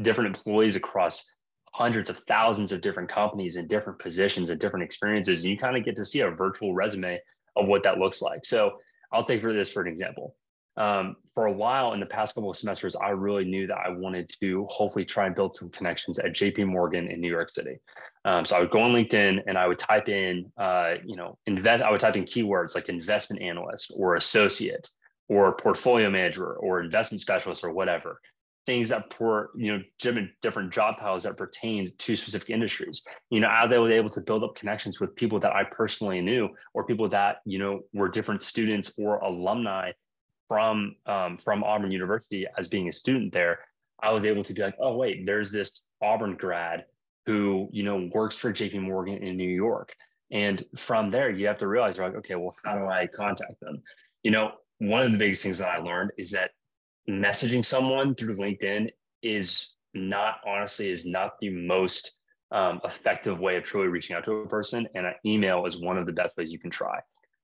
different 0.01 0.35
employees 0.35 0.75
across 0.75 1.31
hundreds 1.73 2.09
of 2.09 2.17
thousands 2.19 2.71
of 2.71 2.81
different 2.81 3.09
companies 3.09 3.57
and 3.57 3.67
different 3.67 3.99
positions 3.99 4.49
and 4.49 4.59
different 4.59 4.83
experiences. 4.83 5.43
And 5.43 5.51
you 5.51 5.57
kind 5.57 5.77
of 5.77 5.83
get 5.83 5.95
to 5.97 6.05
see 6.05 6.21
a 6.21 6.31
virtual 6.31 6.73
resume 6.73 7.19
of 7.55 7.67
what 7.67 7.83
that 7.83 7.97
looks 7.97 8.21
like. 8.21 8.45
So 8.45 8.77
I'll 9.11 9.25
take 9.25 9.41
for 9.41 9.53
this 9.53 9.71
for 9.71 9.81
an 9.81 9.87
example 9.87 10.35
um, 10.77 11.15
for 11.33 11.45
a 11.45 11.51
while 11.51 11.93
in 11.93 11.99
the 11.99 12.05
past 12.05 12.35
couple 12.35 12.49
of 12.49 12.57
semesters, 12.57 12.95
I 12.95 13.09
really 13.09 13.45
knew 13.45 13.67
that 13.67 13.77
I 13.77 13.89
wanted 13.89 14.29
to 14.41 14.65
hopefully 14.65 15.05
try 15.05 15.25
and 15.25 15.35
build 15.35 15.55
some 15.55 15.69
connections 15.69 16.19
at 16.19 16.33
JP 16.33 16.67
Morgan 16.67 17.07
in 17.07 17.21
New 17.21 17.29
York 17.29 17.49
City. 17.49 17.77
Um, 18.25 18.43
so 18.43 18.57
I 18.57 18.59
would 18.59 18.71
go 18.71 18.81
on 18.81 18.91
LinkedIn 18.91 19.43
and 19.47 19.57
I 19.57 19.67
would 19.67 19.77
type 19.77 20.09
in, 20.09 20.51
uh, 20.57 20.95
you 21.03 21.15
know, 21.15 21.37
invest. 21.45 21.83
I 21.83 21.91
would 21.91 22.01
type 22.01 22.17
in 22.17 22.25
keywords 22.25 22.75
like 22.75 22.89
investment 22.89 23.41
analyst 23.41 23.93
or 23.95 24.15
associate 24.15 24.89
or 25.29 25.55
portfolio 25.55 26.09
manager 26.09 26.53
or 26.53 26.81
investment 26.81 27.21
specialist 27.21 27.63
or 27.63 27.71
whatever. 27.71 28.19
Things 28.65 28.89
that 28.89 29.13
for 29.13 29.51
you 29.55 29.71
know 29.71 29.83
different 29.99 30.31
different 30.41 30.73
job 30.73 30.97
titles 30.99 31.21
that 31.23 31.37
pertained 31.37 31.91
to 31.99 32.15
specific 32.15 32.49
industries. 32.49 33.03
You 33.29 33.39
know, 33.39 33.47
I 33.47 33.63
was 33.77 33.91
able 33.91 34.09
to 34.09 34.21
build 34.21 34.43
up 34.43 34.55
connections 34.55 34.99
with 34.99 35.15
people 35.15 35.39
that 35.41 35.55
I 35.55 35.65
personally 35.65 36.19
knew, 36.19 36.49
or 36.73 36.83
people 36.83 37.07
that 37.09 37.37
you 37.45 37.59
know 37.59 37.81
were 37.93 38.09
different 38.09 38.41
students 38.41 38.97
or 38.97 39.17
alumni 39.19 39.91
from 40.47 40.95
um, 41.05 41.37
from 41.37 41.63
Auburn 41.63 41.91
University 41.91 42.45
as 42.57 42.67
being 42.67 42.87
a 42.87 42.91
student 42.91 43.33
there, 43.33 43.59
I 44.01 44.11
was 44.11 44.25
able 44.25 44.43
to 44.43 44.53
be 44.53 44.61
like, 44.61 44.75
oh 44.79 44.97
wait, 44.97 45.25
there's 45.25 45.51
this 45.51 45.83
Auburn 46.01 46.35
grad 46.35 46.85
who 47.25 47.69
you 47.71 47.83
know 47.83 48.09
works 48.13 48.35
for 48.35 48.51
J.P. 48.51 48.79
Morgan 48.79 49.23
in 49.23 49.37
New 49.37 49.49
York, 49.49 49.95
and 50.31 50.63
from 50.75 51.11
there 51.11 51.29
you 51.29 51.47
have 51.47 51.57
to 51.59 51.67
realize 51.67 51.97
you're 51.97 52.07
like, 52.07 52.17
okay, 52.17 52.35
well, 52.35 52.55
how 52.63 52.77
do 52.77 52.85
I 52.85 53.07
contact 53.07 53.59
them? 53.61 53.81
You 54.23 54.31
know, 54.31 54.51
one 54.79 55.01
of 55.01 55.11
the 55.11 55.17
biggest 55.17 55.43
things 55.43 55.57
that 55.59 55.69
I 55.69 55.77
learned 55.77 56.11
is 56.17 56.31
that 56.31 56.51
messaging 57.09 57.63
someone 57.63 58.15
through 58.15 58.35
LinkedIn 58.35 58.89
is 59.21 59.75
not 59.93 60.37
honestly 60.45 60.89
is 60.89 61.05
not 61.05 61.39
the 61.39 61.49
most 61.49 62.19
um, 62.51 62.79
effective 62.83 63.39
way 63.39 63.55
of 63.55 63.63
truly 63.63 63.87
reaching 63.87 64.15
out 64.15 64.25
to 64.25 64.31
a 64.33 64.47
person, 64.47 64.87
and 64.95 65.05
an 65.05 65.15
email 65.25 65.65
is 65.65 65.81
one 65.81 65.97
of 65.97 66.05
the 66.05 66.11
best 66.11 66.37
ways 66.37 66.51
you 66.51 66.59
can 66.59 66.69
try. 66.69 66.99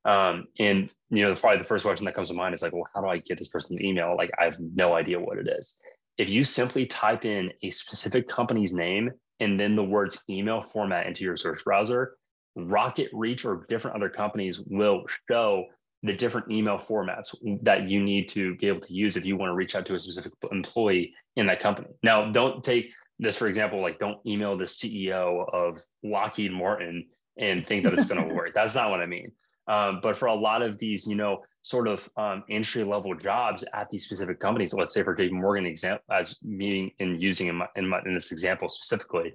Um, 0.05 0.47
and 0.59 0.89
you 1.09 1.23
know, 1.23 1.35
probably 1.35 1.59
the 1.59 1.65
first 1.65 1.83
question 1.83 2.05
that 2.05 2.15
comes 2.15 2.29
to 2.29 2.35
mind 2.35 2.55
is 2.55 2.61
like, 2.61 2.73
well, 2.73 2.87
how 2.93 3.01
do 3.01 3.07
I 3.07 3.19
get 3.19 3.37
this 3.37 3.47
person's 3.47 3.81
email? 3.81 4.15
Like, 4.17 4.31
I 4.39 4.45
have 4.45 4.57
no 4.59 4.93
idea 4.93 5.19
what 5.19 5.37
it 5.37 5.47
is. 5.47 5.73
If 6.17 6.29
you 6.29 6.43
simply 6.43 6.85
type 6.85 7.25
in 7.25 7.51
a 7.63 7.71
specific 7.71 8.27
company's 8.27 8.73
name 8.73 9.11
and 9.39 9.59
then 9.59 9.75
the 9.75 9.83
words 9.83 10.23
email 10.29 10.61
format 10.61 11.07
into 11.07 11.23
your 11.23 11.35
search 11.35 11.63
browser, 11.63 12.15
RocketReach 12.57 13.45
or 13.45 13.65
different 13.69 13.95
other 13.95 14.09
companies 14.09 14.59
will 14.59 15.03
show 15.29 15.65
the 16.03 16.13
different 16.13 16.51
email 16.51 16.77
formats 16.77 17.35
that 17.61 17.87
you 17.87 18.03
need 18.03 18.27
to 18.29 18.55
be 18.55 18.67
able 18.67 18.81
to 18.81 18.93
use 18.93 19.15
if 19.17 19.25
you 19.25 19.37
want 19.37 19.51
to 19.51 19.55
reach 19.55 19.75
out 19.75 19.85
to 19.85 19.93
a 19.93 19.99
specific 19.99 20.33
employee 20.51 21.13
in 21.35 21.45
that 21.45 21.59
company. 21.59 21.89
Now, 22.03 22.31
don't 22.31 22.63
take 22.63 22.91
this 23.21 23.37
for 23.37 23.47
example, 23.47 23.81
like 23.81 23.99
don't 23.99 24.17
email 24.25 24.57
the 24.57 24.65
CEO 24.65 25.47
of 25.53 25.79
Lockheed 26.03 26.51
Martin 26.51 27.05
and 27.37 27.65
think 27.65 27.83
that 27.83 27.93
it's 27.93 28.05
going 28.05 28.27
to 28.27 28.33
work. 28.33 28.51
That's 28.53 28.75
not 28.75 28.89
what 28.89 28.99
I 28.99 29.05
mean. 29.05 29.31
Um, 29.67 29.99
but 30.01 30.17
for 30.17 30.27
a 30.27 30.33
lot 30.33 30.61
of 30.61 30.77
these, 30.79 31.07
you 31.07 31.15
know, 31.15 31.43
sort 31.61 31.87
of 31.87 32.09
um, 32.17 32.43
entry 32.49 32.83
level 32.83 33.13
jobs 33.15 33.63
at 33.73 33.89
these 33.89 34.03
specific 34.03 34.39
companies, 34.39 34.73
let's 34.73 34.93
say 34.93 35.03
for 35.03 35.15
JP 35.15 35.33
Morgan 35.33 35.65
example, 35.65 36.03
as 36.11 36.37
meaning 36.43 36.91
in 36.99 37.19
using 37.19 37.47
in, 37.47 37.55
my, 37.55 37.67
in, 37.75 37.87
my, 37.87 38.01
in 38.05 38.13
this 38.13 38.31
example 38.31 38.67
specifically, 38.67 39.33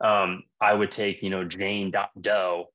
um, 0.00 0.42
I 0.60 0.74
would 0.74 0.90
take, 0.90 1.22
you 1.22 1.30
know, 1.30 1.44
jane.doe 1.44 2.66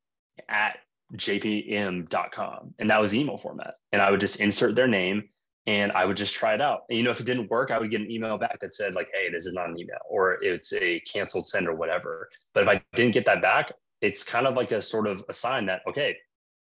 at 0.49 0.77
jpm.com. 1.13 2.73
And 2.79 2.89
that 2.89 3.01
was 3.01 3.13
email 3.13 3.37
format. 3.37 3.75
And 3.91 4.01
I 4.01 4.11
would 4.11 4.19
just 4.19 4.37
insert 4.37 4.75
their 4.75 4.87
name 4.87 5.23
and 5.67 5.91
I 5.91 6.05
would 6.05 6.17
just 6.17 6.35
try 6.35 6.53
it 6.53 6.61
out. 6.61 6.81
And, 6.89 6.97
you 6.97 7.03
know, 7.03 7.11
if 7.11 7.19
it 7.19 7.25
didn't 7.25 7.49
work, 7.49 7.71
I 7.71 7.79
would 7.79 7.91
get 7.91 8.01
an 8.01 8.11
email 8.11 8.37
back 8.37 8.59
that 8.59 8.73
said 8.73 8.95
like, 8.95 9.09
Hey, 9.13 9.31
this 9.31 9.45
is 9.45 9.53
not 9.53 9.69
an 9.69 9.79
email 9.79 9.97
or 10.09 10.43
it's 10.43 10.73
a 10.73 10.99
canceled 11.01 11.47
send 11.47 11.67
or 11.67 11.75
whatever. 11.75 12.29
But 12.53 12.63
if 12.63 12.69
I 12.69 12.81
didn't 12.95 13.13
get 13.13 13.25
that 13.25 13.41
back, 13.41 13.71
it's 14.01 14.23
kind 14.23 14.45
of 14.47 14.55
like 14.55 14.71
a 14.71 14.81
sort 14.81 15.07
of 15.07 15.23
a 15.29 15.33
sign 15.33 15.65
that, 15.67 15.81
okay, 15.87 16.15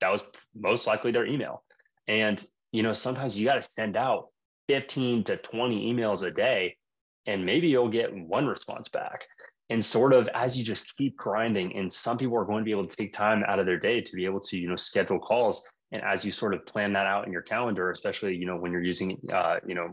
that 0.01 0.11
was 0.11 0.23
most 0.55 0.87
likely 0.87 1.11
their 1.11 1.25
email. 1.25 1.63
And, 2.07 2.43
you 2.71 2.83
know, 2.83 2.93
sometimes 2.93 3.37
you 3.37 3.45
got 3.45 3.55
to 3.55 3.61
send 3.61 3.95
out 3.95 4.27
15 4.67 5.23
to 5.25 5.37
20 5.37 5.93
emails 5.93 6.25
a 6.25 6.31
day 6.31 6.77
and 7.25 7.45
maybe 7.45 7.67
you'll 7.67 7.89
get 7.89 8.13
one 8.13 8.45
response 8.47 8.89
back. 8.89 9.25
and 9.69 9.83
sort 9.83 10.11
of 10.11 10.27
as 10.33 10.57
you 10.57 10.65
just 10.65 10.97
keep 10.97 11.15
grinding 11.15 11.75
and 11.77 11.91
some 11.91 12.17
people 12.17 12.37
are 12.37 12.43
going 12.45 12.59
to 12.59 12.65
be 12.65 12.71
able 12.71 12.85
to 12.85 12.95
take 12.95 13.13
time 13.13 13.41
out 13.47 13.57
of 13.57 13.65
their 13.65 13.79
day 13.79 14.01
to 14.01 14.15
be 14.17 14.25
able 14.25 14.39
to 14.39 14.57
you 14.57 14.67
know 14.67 14.75
schedule 14.75 15.19
calls 15.19 15.63
and 15.93 16.01
as 16.03 16.25
you 16.25 16.31
sort 16.31 16.53
of 16.53 16.65
plan 16.65 16.91
that 16.91 17.05
out 17.05 17.25
in 17.25 17.31
your 17.31 17.41
calendar 17.41 17.89
especially 17.89 18.35
you 18.35 18.45
know 18.45 18.57
when 18.57 18.71
you're 18.73 18.83
using 18.83 19.17
uh, 19.31 19.57
you 19.65 19.75
know 19.75 19.87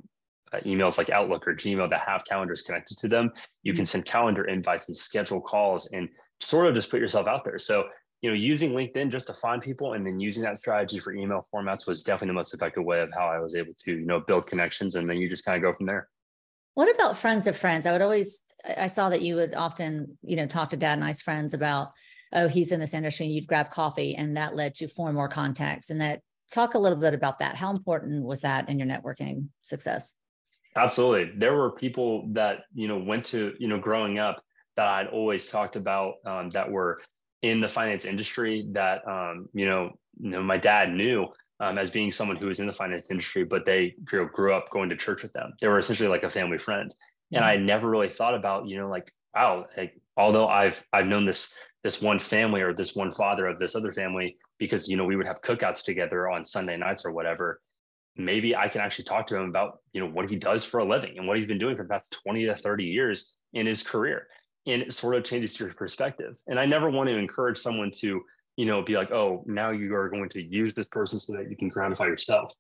uh, 0.52 0.58
emails 0.60 0.98
like 0.98 1.10
outlook 1.10 1.46
or 1.46 1.54
gmail 1.54 1.88
that 1.90 2.00
have 2.00 2.24
calendars 2.24 2.62
connected 2.62 2.96
to 2.98 3.06
them 3.06 3.30
you 3.62 3.72
can 3.72 3.82
mm-hmm. 3.82 3.86
send 3.86 4.04
calendar 4.04 4.44
invites 4.44 4.88
and 4.88 4.96
schedule 4.96 5.40
calls 5.40 5.86
and 5.92 6.08
sort 6.40 6.66
of 6.66 6.74
just 6.74 6.90
put 6.90 6.98
yourself 6.98 7.28
out 7.28 7.44
there 7.44 7.58
so 7.58 7.84
you 8.20 8.30
know 8.30 8.34
using 8.34 8.72
linkedin 8.72 9.10
just 9.10 9.26
to 9.26 9.32
find 9.32 9.62
people 9.62 9.92
and 9.92 10.06
then 10.06 10.18
using 10.18 10.42
that 10.42 10.58
strategy 10.58 10.98
for 10.98 11.12
email 11.12 11.46
formats 11.54 11.86
was 11.86 12.02
definitely 12.02 12.28
the 12.28 12.34
most 12.34 12.54
effective 12.54 12.84
way 12.84 13.00
of 13.00 13.10
how 13.12 13.26
i 13.26 13.38
was 13.38 13.54
able 13.54 13.72
to 13.78 13.92
you 13.92 14.06
know 14.06 14.20
build 14.20 14.46
connections 14.46 14.96
and 14.96 15.08
then 15.08 15.18
you 15.18 15.28
just 15.28 15.44
kind 15.44 15.56
of 15.56 15.62
go 15.62 15.76
from 15.76 15.86
there. 15.86 16.08
What 16.74 16.94
about 16.94 17.18
friends 17.18 17.48
of 17.48 17.56
friends? 17.56 17.86
I 17.86 17.92
would 17.92 18.02
always 18.02 18.42
i 18.76 18.88
saw 18.88 19.08
that 19.08 19.22
you 19.22 19.36
would 19.36 19.54
often 19.54 20.18
you 20.22 20.36
know 20.36 20.46
talk 20.46 20.70
to 20.70 20.76
dad 20.76 20.98
nice 20.98 21.22
friends 21.22 21.54
about 21.54 21.92
oh 22.32 22.48
he's 22.48 22.72
in 22.72 22.80
this 22.80 22.94
industry 22.94 23.26
and 23.26 23.34
you'd 23.34 23.46
grab 23.46 23.70
coffee 23.70 24.16
and 24.16 24.36
that 24.36 24.56
led 24.56 24.74
to 24.74 24.88
four 24.88 25.12
more 25.12 25.28
contacts 25.28 25.90
and 25.90 26.00
that 26.00 26.20
talk 26.50 26.74
a 26.74 26.78
little 26.78 26.98
bit 26.98 27.14
about 27.14 27.38
that. 27.40 27.56
How 27.56 27.70
important 27.70 28.24
was 28.24 28.40
that 28.40 28.68
in 28.68 28.78
your 28.78 28.88
networking 28.88 29.48
success? 29.62 30.14
Absolutely. 30.76 31.32
There 31.36 31.54
were 31.54 31.70
people 31.70 32.28
that 32.32 32.64
you 32.74 32.88
know 32.88 32.98
went 32.98 33.24
to 33.26 33.54
you 33.58 33.68
know 33.68 33.78
growing 33.78 34.18
up 34.18 34.42
that 34.76 34.86
i'd 34.86 35.08
always 35.08 35.48
talked 35.48 35.74
about 35.74 36.14
um, 36.24 36.50
that 36.50 36.70
were 36.70 37.00
in 37.42 37.60
the 37.60 37.68
finance 37.68 38.04
industry 38.04 38.66
that 38.72 39.06
um, 39.06 39.48
you 39.52 39.66
know, 39.66 39.90
you 40.18 40.30
know 40.30 40.42
my 40.42 40.56
dad 40.56 40.92
knew 40.92 41.26
um, 41.60 41.78
as 41.78 41.90
being 41.90 42.10
someone 42.10 42.36
who 42.36 42.46
was 42.46 42.60
in 42.60 42.66
the 42.66 42.72
finance 42.72 43.10
industry, 43.10 43.44
but 43.44 43.64
they 43.64 43.94
grew, 44.04 44.28
grew 44.28 44.54
up 44.54 44.70
going 44.70 44.88
to 44.88 44.96
church 44.96 45.22
with 45.22 45.32
them. 45.32 45.52
They 45.60 45.68
were 45.68 45.78
essentially 45.78 46.08
like 46.08 46.22
a 46.22 46.30
family 46.30 46.58
friend, 46.58 46.94
and 47.32 47.44
I 47.44 47.56
never 47.56 47.88
really 47.88 48.08
thought 48.08 48.34
about 48.34 48.68
you 48.68 48.78
know 48.78 48.88
like 48.88 49.12
wow, 49.34 49.66
like 49.76 50.00
although 50.16 50.48
I've 50.48 50.84
I've 50.92 51.06
known 51.06 51.26
this 51.26 51.52
this 51.84 52.02
one 52.02 52.18
family 52.18 52.60
or 52.60 52.74
this 52.74 52.96
one 52.96 53.12
father 53.12 53.46
of 53.46 53.58
this 53.58 53.76
other 53.76 53.92
family 53.92 54.36
because 54.58 54.88
you 54.88 54.96
know 54.96 55.04
we 55.04 55.16
would 55.16 55.26
have 55.26 55.42
cookouts 55.42 55.84
together 55.84 56.28
on 56.28 56.44
Sunday 56.44 56.76
nights 56.76 57.04
or 57.04 57.12
whatever. 57.12 57.60
Maybe 58.16 58.56
I 58.56 58.66
can 58.66 58.80
actually 58.80 59.04
talk 59.04 59.28
to 59.28 59.36
him 59.36 59.48
about 59.48 59.78
you 59.92 60.00
know 60.00 60.08
what 60.08 60.28
he 60.28 60.36
does 60.36 60.64
for 60.64 60.80
a 60.80 60.84
living 60.84 61.18
and 61.18 61.28
what 61.28 61.36
he's 61.36 61.46
been 61.46 61.58
doing 61.58 61.76
for 61.76 61.82
about 61.82 62.02
20 62.10 62.46
to 62.46 62.56
30 62.56 62.84
years 62.84 63.36
in 63.52 63.66
his 63.66 63.84
career 63.84 64.26
and 64.66 64.82
it 64.82 64.92
sort 64.92 65.14
of 65.14 65.24
changes 65.24 65.58
your 65.58 65.70
perspective. 65.70 66.36
And 66.46 66.58
I 66.58 66.66
never 66.66 66.90
want 66.90 67.08
to 67.08 67.16
encourage 67.16 67.58
someone 67.58 67.90
to, 68.00 68.22
you 68.56 68.66
know, 68.66 68.82
be 68.82 68.96
like, 68.96 69.10
oh, 69.10 69.44
now 69.46 69.70
you 69.70 69.94
are 69.94 70.08
going 70.08 70.28
to 70.30 70.42
use 70.42 70.74
this 70.74 70.86
person 70.86 71.18
so 71.18 71.32
that 71.34 71.50
you 71.50 71.56
can 71.56 71.68
gratify 71.68 72.06
yourself. 72.06 72.52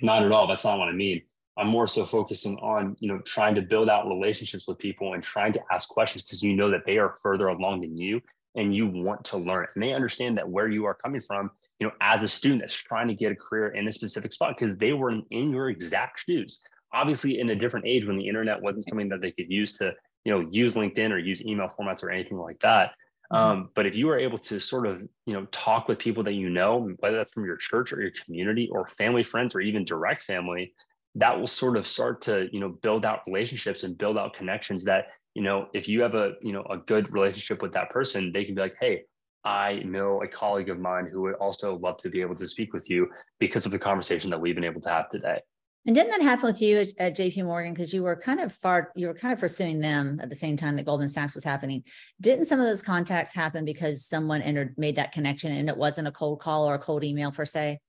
Not 0.00 0.24
at 0.24 0.32
all. 0.32 0.46
That's 0.46 0.64
not 0.64 0.78
what 0.78 0.88
I 0.88 0.92
mean. 0.92 1.22
I'm 1.56 1.68
more 1.68 1.86
so 1.86 2.04
focusing 2.04 2.56
on, 2.58 2.96
you 2.98 3.08
know, 3.08 3.18
trying 3.20 3.54
to 3.54 3.62
build 3.62 3.88
out 3.88 4.08
relationships 4.08 4.66
with 4.66 4.78
people 4.78 5.14
and 5.14 5.22
trying 5.22 5.52
to 5.52 5.62
ask 5.72 5.88
questions 5.88 6.24
because 6.24 6.42
you 6.42 6.54
know 6.54 6.68
that 6.70 6.84
they 6.84 6.98
are 6.98 7.16
further 7.22 7.48
along 7.48 7.82
than 7.82 7.96
you 7.96 8.20
and 8.56 8.74
you 8.74 8.86
want 8.86 9.24
to 9.24 9.36
learn 9.36 9.66
and 9.74 9.82
they 9.82 9.92
understand 9.92 10.36
that 10.38 10.48
where 10.48 10.68
you 10.68 10.84
are 10.84 10.94
coming 10.94 11.20
from, 11.20 11.50
you 11.78 11.86
know, 11.86 11.92
as 12.00 12.22
a 12.22 12.28
student 12.28 12.60
that's 12.60 12.74
trying 12.74 13.08
to 13.08 13.14
get 13.14 13.32
a 13.32 13.36
career 13.36 13.68
in 13.68 13.86
a 13.88 13.92
specific 13.92 14.32
spot 14.32 14.56
because 14.58 14.76
they 14.78 14.92
were 14.92 15.12
in 15.30 15.50
your 15.50 15.68
exact 15.68 16.24
shoes. 16.26 16.62
Obviously, 16.92 17.40
in 17.40 17.50
a 17.50 17.56
different 17.56 17.86
age 17.86 18.06
when 18.06 18.16
the 18.16 18.28
internet 18.28 18.60
wasn't 18.60 18.88
something 18.88 19.08
that 19.08 19.20
they 19.20 19.32
could 19.32 19.50
use 19.50 19.76
to 19.78 19.92
you 20.24 20.32
know 20.32 20.46
use 20.50 20.74
linkedin 20.74 21.10
or 21.10 21.18
use 21.18 21.44
email 21.44 21.68
formats 21.68 22.02
or 22.02 22.10
anything 22.10 22.38
like 22.38 22.58
that 22.60 22.92
mm-hmm. 23.32 23.36
um, 23.36 23.70
but 23.74 23.86
if 23.86 23.94
you 23.94 24.08
are 24.08 24.18
able 24.18 24.38
to 24.38 24.58
sort 24.58 24.86
of 24.86 25.00
you 25.26 25.34
know 25.34 25.46
talk 25.46 25.88
with 25.88 25.98
people 25.98 26.22
that 26.22 26.34
you 26.34 26.50
know 26.50 26.90
whether 26.98 27.16
that's 27.16 27.32
from 27.32 27.44
your 27.44 27.56
church 27.56 27.92
or 27.92 28.00
your 28.00 28.12
community 28.24 28.68
or 28.72 28.86
family 28.86 29.22
friends 29.22 29.54
or 29.54 29.60
even 29.60 29.84
direct 29.84 30.22
family 30.22 30.72
that 31.14 31.38
will 31.38 31.46
sort 31.46 31.76
of 31.76 31.86
start 31.86 32.22
to 32.22 32.48
you 32.52 32.60
know 32.60 32.68
build 32.68 33.04
out 33.04 33.20
relationships 33.26 33.84
and 33.84 33.96
build 33.98 34.18
out 34.18 34.34
connections 34.34 34.84
that 34.84 35.06
you 35.34 35.42
know 35.42 35.68
if 35.74 35.88
you 35.88 36.02
have 36.02 36.14
a 36.14 36.34
you 36.42 36.52
know 36.52 36.64
a 36.70 36.78
good 36.78 37.12
relationship 37.12 37.62
with 37.62 37.72
that 37.72 37.90
person 37.90 38.32
they 38.32 38.44
can 38.44 38.54
be 38.54 38.60
like 38.60 38.76
hey 38.80 39.02
i 39.44 39.82
know 39.84 40.22
a 40.22 40.28
colleague 40.28 40.70
of 40.70 40.78
mine 40.78 41.08
who 41.10 41.22
would 41.22 41.34
also 41.34 41.76
love 41.78 41.96
to 41.98 42.08
be 42.08 42.20
able 42.20 42.34
to 42.34 42.48
speak 42.48 42.72
with 42.72 42.88
you 42.90 43.08
because 43.38 43.66
of 43.66 43.72
the 43.72 43.78
conversation 43.78 44.30
that 44.30 44.40
we've 44.40 44.54
been 44.54 44.64
able 44.64 44.80
to 44.80 44.88
have 44.88 45.08
today 45.10 45.40
and 45.86 45.94
didn't 45.94 46.10
that 46.12 46.22
happen 46.22 46.46
with 46.46 46.62
you 46.62 46.78
at, 46.78 46.88
at 46.98 47.16
JP 47.16 47.44
Morgan? 47.44 47.74
Because 47.74 47.92
you 47.92 48.02
were 48.02 48.16
kind 48.16 48.40
of 48.40 48.52
far, 48.52 48.90
you 48.96 49.06
were 49.06 49.14
kind 49.14 49.34
of 49.34 49.38
pursuing 49.38 49.80
them 49.80 50.18
at 50.22 50.30
the 50.30 50.36
same 50.36 50.56
time 50.56 50.76
that 50.76 50.86
Goldman 50.86 51.08
Sachs 51.08 51.34
was 51.34 51.44
happening. 51.44 51.84
Didn't 52.20 52.46
some 52.46 52.58
of 52.58 52.66
those 52.66 52.82
contacts 52.82 53.34
happen 53.34 53.64
because 53.64 54.06
someone 54.06 54.40
entered, 54.40 54.74
made 54.78 54.96
that 54.96 55.12
connection 55.12 55.52
and 55.52 55.68
it 55.68 55.76
wasn't 55.76 56.08
a 56.08 56.12
cold 56.12 56.40
call 56.40 56.68
or 56.68 56.74
a 56.74 56.78
cold 56.78 57.04
email 57.04 57.32
per 57.32 57.44
se? 57.44 57.80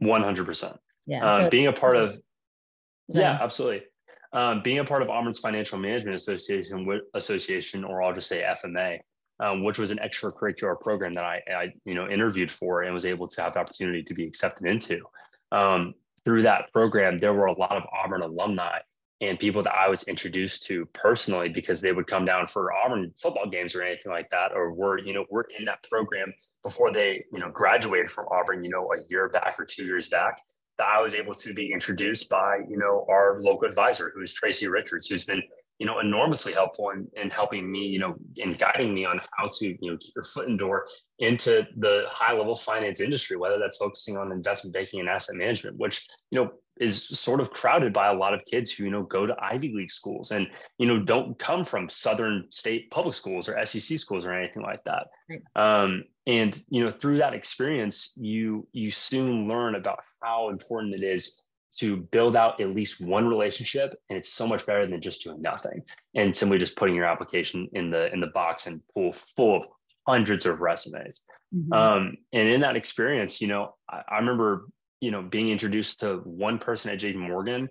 100%. 0.00 0.78
Yeah. 1.06 1.28
Um, 1.28 1.42
so 1.42 1.50
being 1.50 1.66
a 1.66 1.72
part 1.72 1.96
of, 1.96 2.16
yeah, 3.08 3.38
absolutely. 3.40 3.82
Um, 4.32 4.62
being 4.62 4.78
a 4.78 4.84
part 4.84 5.02
of 5.02 5.08
Auburn's 5.08 5.40
Financial 5.40 5.78
Management 5.78 6.14
Association, 6.14 7.00
Association, 7.14 7.82
or 7.82 8.02
I'll 8.02 8.14
just 8.14 8.28
say 8.28 8.42
FMA, 8.42 8.98
um, 9.40 9.64
which 9.64 9.78
was 9.78 9.90
an 9.90 9.98
extracurricular 9.98 10.78
program 10.80 11.14
that 11.14 11.24
I, 11.24 11.40
I, 11.50 11.72
you 11.84 11.94
know, 11.94 12.08
interviewed 12.08 12.50
for 12.50 12.82
and 12.82 12.92
was 12.94 13.06
able 13.06 13.26
to 13.26 13.42
have 13.42 13.54
the 13.54 13.60
opportunity 13.60 14.02
to 14.02 14.14
be 14.14 14.24
accepted 14.24 14.66
into. 14.66 15.00
Um, 15.50 15.94
through 16.28 16.42
that 16.42 16.70
program, 16.74 17.18
there 17.18 17.32
were 17.32 17.46
a 17.46 17.58
lot 17.58 17.72
of 17.72 17.84
Auburn 17.90 18.20
alumni 18.20 18.80
and 19.22 19.38
people 19.38 19.62
that 19.62 19.74
I 19.74 19.88
was 19.88 20.02
introduced 20.02 20.64
to 20.64 20.84
personally 20.92 21.48
because 21.48 21.80
they 21.80 21.90
would 21.90 22.06
come 22.06 22.26
down 22.26 22.46
for 22.46 22.70
Auburn 22.70 23.14
football 23.18 23.48
games 23.48 23.74
or 23.74 23.80
anything 23.80 24.12
like 24.12 24.28
that, 24.28 24.52
or 24.52 24.74
were, 24.74 24.98
you 24.98 25.14
know, 25.14 25.24
were 25.30 25.48
in 25.58 25.64
that 25.64 25.82
program 25.88 26.34
before 26.62 26.92
they, 26.92 27.24
you 27.32 27.38
know, 27.38 27.50
graduated 27.50 28.10
from 28.10 28.26
Auburn, 28.30 28.62
you 28.62 28.68
know, 28.68 28.92
a 28.92 28.98
year 29.08 29.30
back 29.30 29.56
or 29.58 29.64
two 29.64 29.86
years 29.86 30.10
back, 30.10 30.42
that 30.78 30.86
I 30.86 31.00
was 31.00 31.14
able 31.14 31.34
to 31.34 31.52
be 31.52 31.72
introduced 31.72 32.30
by, 32.30 32.58
you 32.68 32.78
know, 32.78 33.04
our 33.08 33.40
local 33.40 33.68
advisor, 33.68 34.12
who 34.14 34.22
is 34.22 34.32
Tracy 34.32 34.68
Richards, 34.68 35.08
who's 35.08 35.24
been 35.24 35.42
you 35.78 35.86
know, 35.86 36.00
enormously 36.00 36.52
helpful 36.52 36.90
in, 36.90 37.06
in 37.14 37.30
helping 37.30 37.70
me, 37.70 37.86
you 37.86 38.00
know, 38.00 38.16
in 38.36 38.52
guiding 38.52 38.92
me 38.92 39.04
on 39.04 39.20
how 39.36 39.48
to, 39.58 39.66
you 39.66 39.90
know, 39.90 39.96
get 39.96 40.14
your 40.14 40.24
foot 40.24 40.48
in 40.48 40.56
door 40.56 40.86
into 41.20 41.64
the 41.76 42.04
high 42.08 42.32
level 42.32 42.56
finance 42.56 43.00
industry, 43.00 43.36
whether 43.36 43.58
that's 43.58 43.76
focusing 43.76 44.16
on 44.16 44.32
investment 44.32 44.74
banking 44.74 44.98
and 45.00 45.08
asset 45.08 45.36
management, 45.36 45.78
which, 45.78 46.06
you 46.30 46.38
know, 46.38 46.50
is 46.80 47.08
sort 47.18 47.40
of 47.40 47.50
crowded 47.50 47.92
by 47.92 48.08
a 48.08 48.14
lot 48.14 48.34
of 48.34 48.44
kids 48.44 48.70
who, 48.70 48.84
you 48.84 48.90
know, 48.90 49.02
go 49.02 49.26
to 49.26 49.36
Ivy 49.40 49.72
League 49.74 49.90
schools 49.90 50.30
and, 50.30 50.48
you 50.78 50.86
know, 50.86 50.98
don't 50.98 51.38
come 51.38 51.64
from 51.64 51.88
Southern 51.88 52.46
state 52.50 52.90
public 52.90 53.14
schools 53.14 53.48
or 53.48 53.64
SEC 53.66 53.98
schools 53.98 54.26
or 54.26 54.32
anything 54.32 54.62
like 54.62 54.84
that. 54.84 55.08
Right. 55.28 55.42
Um, 55.56 56.04
and, 56.26 56.60
you 56.68 56.84
know, 56.84 56.90
through 56.90 57.18
that 57.18 57.34
experience, 57.34 58.12
you, 58.16 58.66
you 58.72 58.90
soon 58.90 59.48
learn 59.48 59.74
about 59.74 60.00
how 60.22 60.50
important 60.50 60.94
it 60.94 61.02
is 61.02 61.44
to 61.78 61.96
build 61.96 62.34
out 62.34 62.60
at 62.60 62.70
least 62.70 63.00
one 63.00 63.28
relationship 63.28 63.94
and 64.08 64.18
it's 64.18 64.32
so 64.32 64.46
much 64.46 64.66
better 64.66 64.86
than 64.86 65.00
just 65.00 65.22
doing 65.22 65.40
nothing 65.40 65.82
and 66.14 66.34
simply 66.34 66.58
just 66.58 66.76
putting 66.76 66.94
your 66.94 67.04
application 67.04 67.68
in 67.72 67.90
the 67.90 68.12
in 68.12 68.20
the 68.20 68.28
box 68.28 68.66
and 68.66 68.80
pull 68.94 69.12
full 69.12 69.58
of 69.58 69.66
hundreds 70.06 70.46
of 70.46 70.60
resumes 70.60 71.20
mm-hmm. 71.54 71.72
um, 71.72 72.16
and 72.32 72.48
in 72.48 72.60
that 72.62 72.76
experience 72.76 73.40
you 73.40 73.48
know 73.48 73.74
I, 73.88 74.02
I, 74.08 74.18
remember 74.18 74.66
you 75.00 75.10
know 75.10 75.22
being 75.22 75.48
introduced 75.48 76.00
to 76.00 76.16
one 76.24 76.58
person 76.58 76.90
at 76.90 76.98
jp 76.98 77.16
morgan 77.16 77.68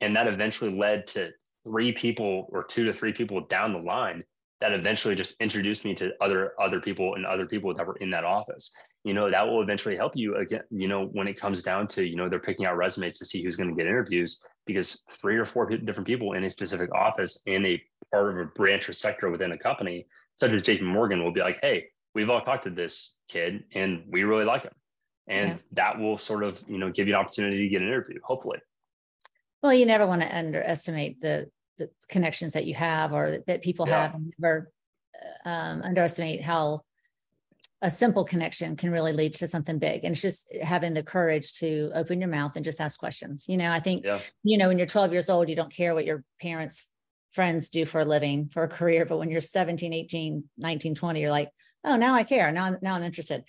and 0.00 0.14
that 0.14 0.26
eventually 0.26 0.76
led 0.76 1.06
to 1.06 1.30
three 1.64 1.92
people 1.92 2.48
or 2.50 2.64
two 2.64 2.84
to 2.84 2.92
three 2.92 3.12
people 3.12 3.40
down 3.46 3.72
the 3.72 3.78
line 3.78 4.22
that 4.60 4.72
eventually 4.72 5.14
just 5.14 5.36
introduced 5.40 5.84
me 5.84 5.94
to 5.94 6.12
other 6.20 6.52
other 6.60 6.80
people 6.80 7.14
and 7.14 7.24
other 7.24 7.46
people 7.46 7.74
that 7.74 7.86
were 7.86 7.96
in 7.96 8.10
that 8.10 8.24
office. 8.24 8.72
You 9.04 9.14
know 9.14 9.30
that 9.30 9.46
will 9.46 9.62
eventually 9.62 9.96
help 9.96 10.16
you 10.16 10.36
again 10.36 10.62
you 10.70 10.88
know 10.88 11.06
when 11.06 11.28
it 11.28 11.40
comes 11.40 11.62
down 11.62 11.86
to 11.88 12.06
you 12.06 12.16
know 12.16 12.28
they're 12.28 12.40
picking 12.40 12.66
out 12.66 12.76
resumes 12.76 13.18
to 13.18 13.24
see 13.24 13.42
who's 13.42 13.56
going 13.56 13.70
to 13.70 13.76
get 13.76 13.86
interviews 13.86 14.42
because 14.66 15.04
three 15.10 15.36
or 15.36 15.44
four 15.44 15.68
different 15.68 16.06
people 16.06 16.32
in 16.32 16.44
a 16.44 16.50
specific 16.50 16.92
office 16.94 17.42
in 17.46 17.64
a 17.64 17.82
part 18.12 18.34
of 18.34 18.38
a 18.38 18.50
branch 18.50 18.88
or 18.88 18.92
sector 18.92 19.30
within 19.30 19.52
a 19.52 19.58
company 19.58 20.06
such 20.34 20.50
as 20.50 20.62
jp 20.62 20.82
morgan 20.82 21.22
will 21.22 21.32
be 21.32 21.40
like 21.40 21.58
hey 21.62 21.86
we've 22.14 22.28
all 22.28 22.42
talked 22.42 22.64
to 22.64 22.70
this 22.70 23.16
kid 23.28 23.64
and 23.74 24.02
we 24.10 24.24
really 24.24 24.44
like 24.44 24.64
him 24.64 24.72
and 25.28 25.50
yeah. 25.50 25.56
that 25.72 25.98
will 25.98 26.18
sort 26.18 26.42
of 26.42 26.62
you 26.66 26.78
know 26.78 26.90
give 26.90 27.08
you 27.08 27.14
an 27.14 27.20
opportunity 27.20 27.58
to 27.58 27.68
get 27.68 27.82
an 27.82 27.88
interview 27.88 28.18
hopefully. 28.22 28.58
Well 29.62 29.74
you 29.74 29.86
never 29.86 30.06
want 30.06 30.22
to 30.22 30.36
underestimate 30.36 31.20
the 31.20 31.50
the 31.78 31.90
connections 32.08 32.52
that 32.52 32.66
you 32.66 32.74
have 32.74 33.12
or 33.12 33.38
that 33.46 33.62
people 33.62 33.86
yeah. 33.88 34.02
have. 34.02 34.14
And 34.14 34.32
never 34.38 34.70
um, 35.44 35.82
underestimate 35.82 36.42
how 36.42 36.82
a 37.80 37.90
simple 37.90 38.24
connection 38.24 38.76
can 38.76 38.90
really 38.90 39.12
lead 39.12 39.34
to 39.34 39.46
something 39.46 39.78
big. 39.78 40.04
And 40.04 40.12
it's 40.12 40.22
just 40.22 40.52
having 40.60 40.94
the 40.94 41.02
courage 41.02 41.54
to 41.58 41.92
open 41.94 42.20
your 42.20 42.28
mouth 42.28 42.56
and 42.56 42.64
just 42.64 42.80
ask 42.80 42.98
questions. 42.98 43.46
You 43.48 43.56
know 43.56 43.70
i 43.70 43.80
think 43.80 44.04
yeah. 44.04 44.20
you 44.42 44.58
know 44.58 44.68
when 44.68 44.78
you're 44.78 44.86
12 44.86 45.12
years 45.12 45.30
old 45.30 45.48
you 45.48 45.56
don't 45.56 45.72
care 45.72 45.94
what 45.94 46.04
your 46.04 46.24
parents 46.40 46.86
friends 47.32 47.68
do 47.68 47.84
for 47.84 48.00
a 48.00 48.04
living 48.04 48.48
for 48.52 48.64
a 48.64 48.68
career. 48.68 49.04
But 49.06 49.18
when 49.18 49.30
you're 49.30 49.40
17 49.40 49.92
18 49.92 50.44
19 50.58 50.94
20 50.94 51.20
you're 51.20 51.30
like 51.30 51.50
oh 51.84 51.96
now 51.96 52.14
i 52.14 52.24
care. 52.24 52.50
Now 52.50 52.64
i'm 52.64 52.78
now 52.82 52.94
i'm 52.94 53.04
interested 53.04 53.44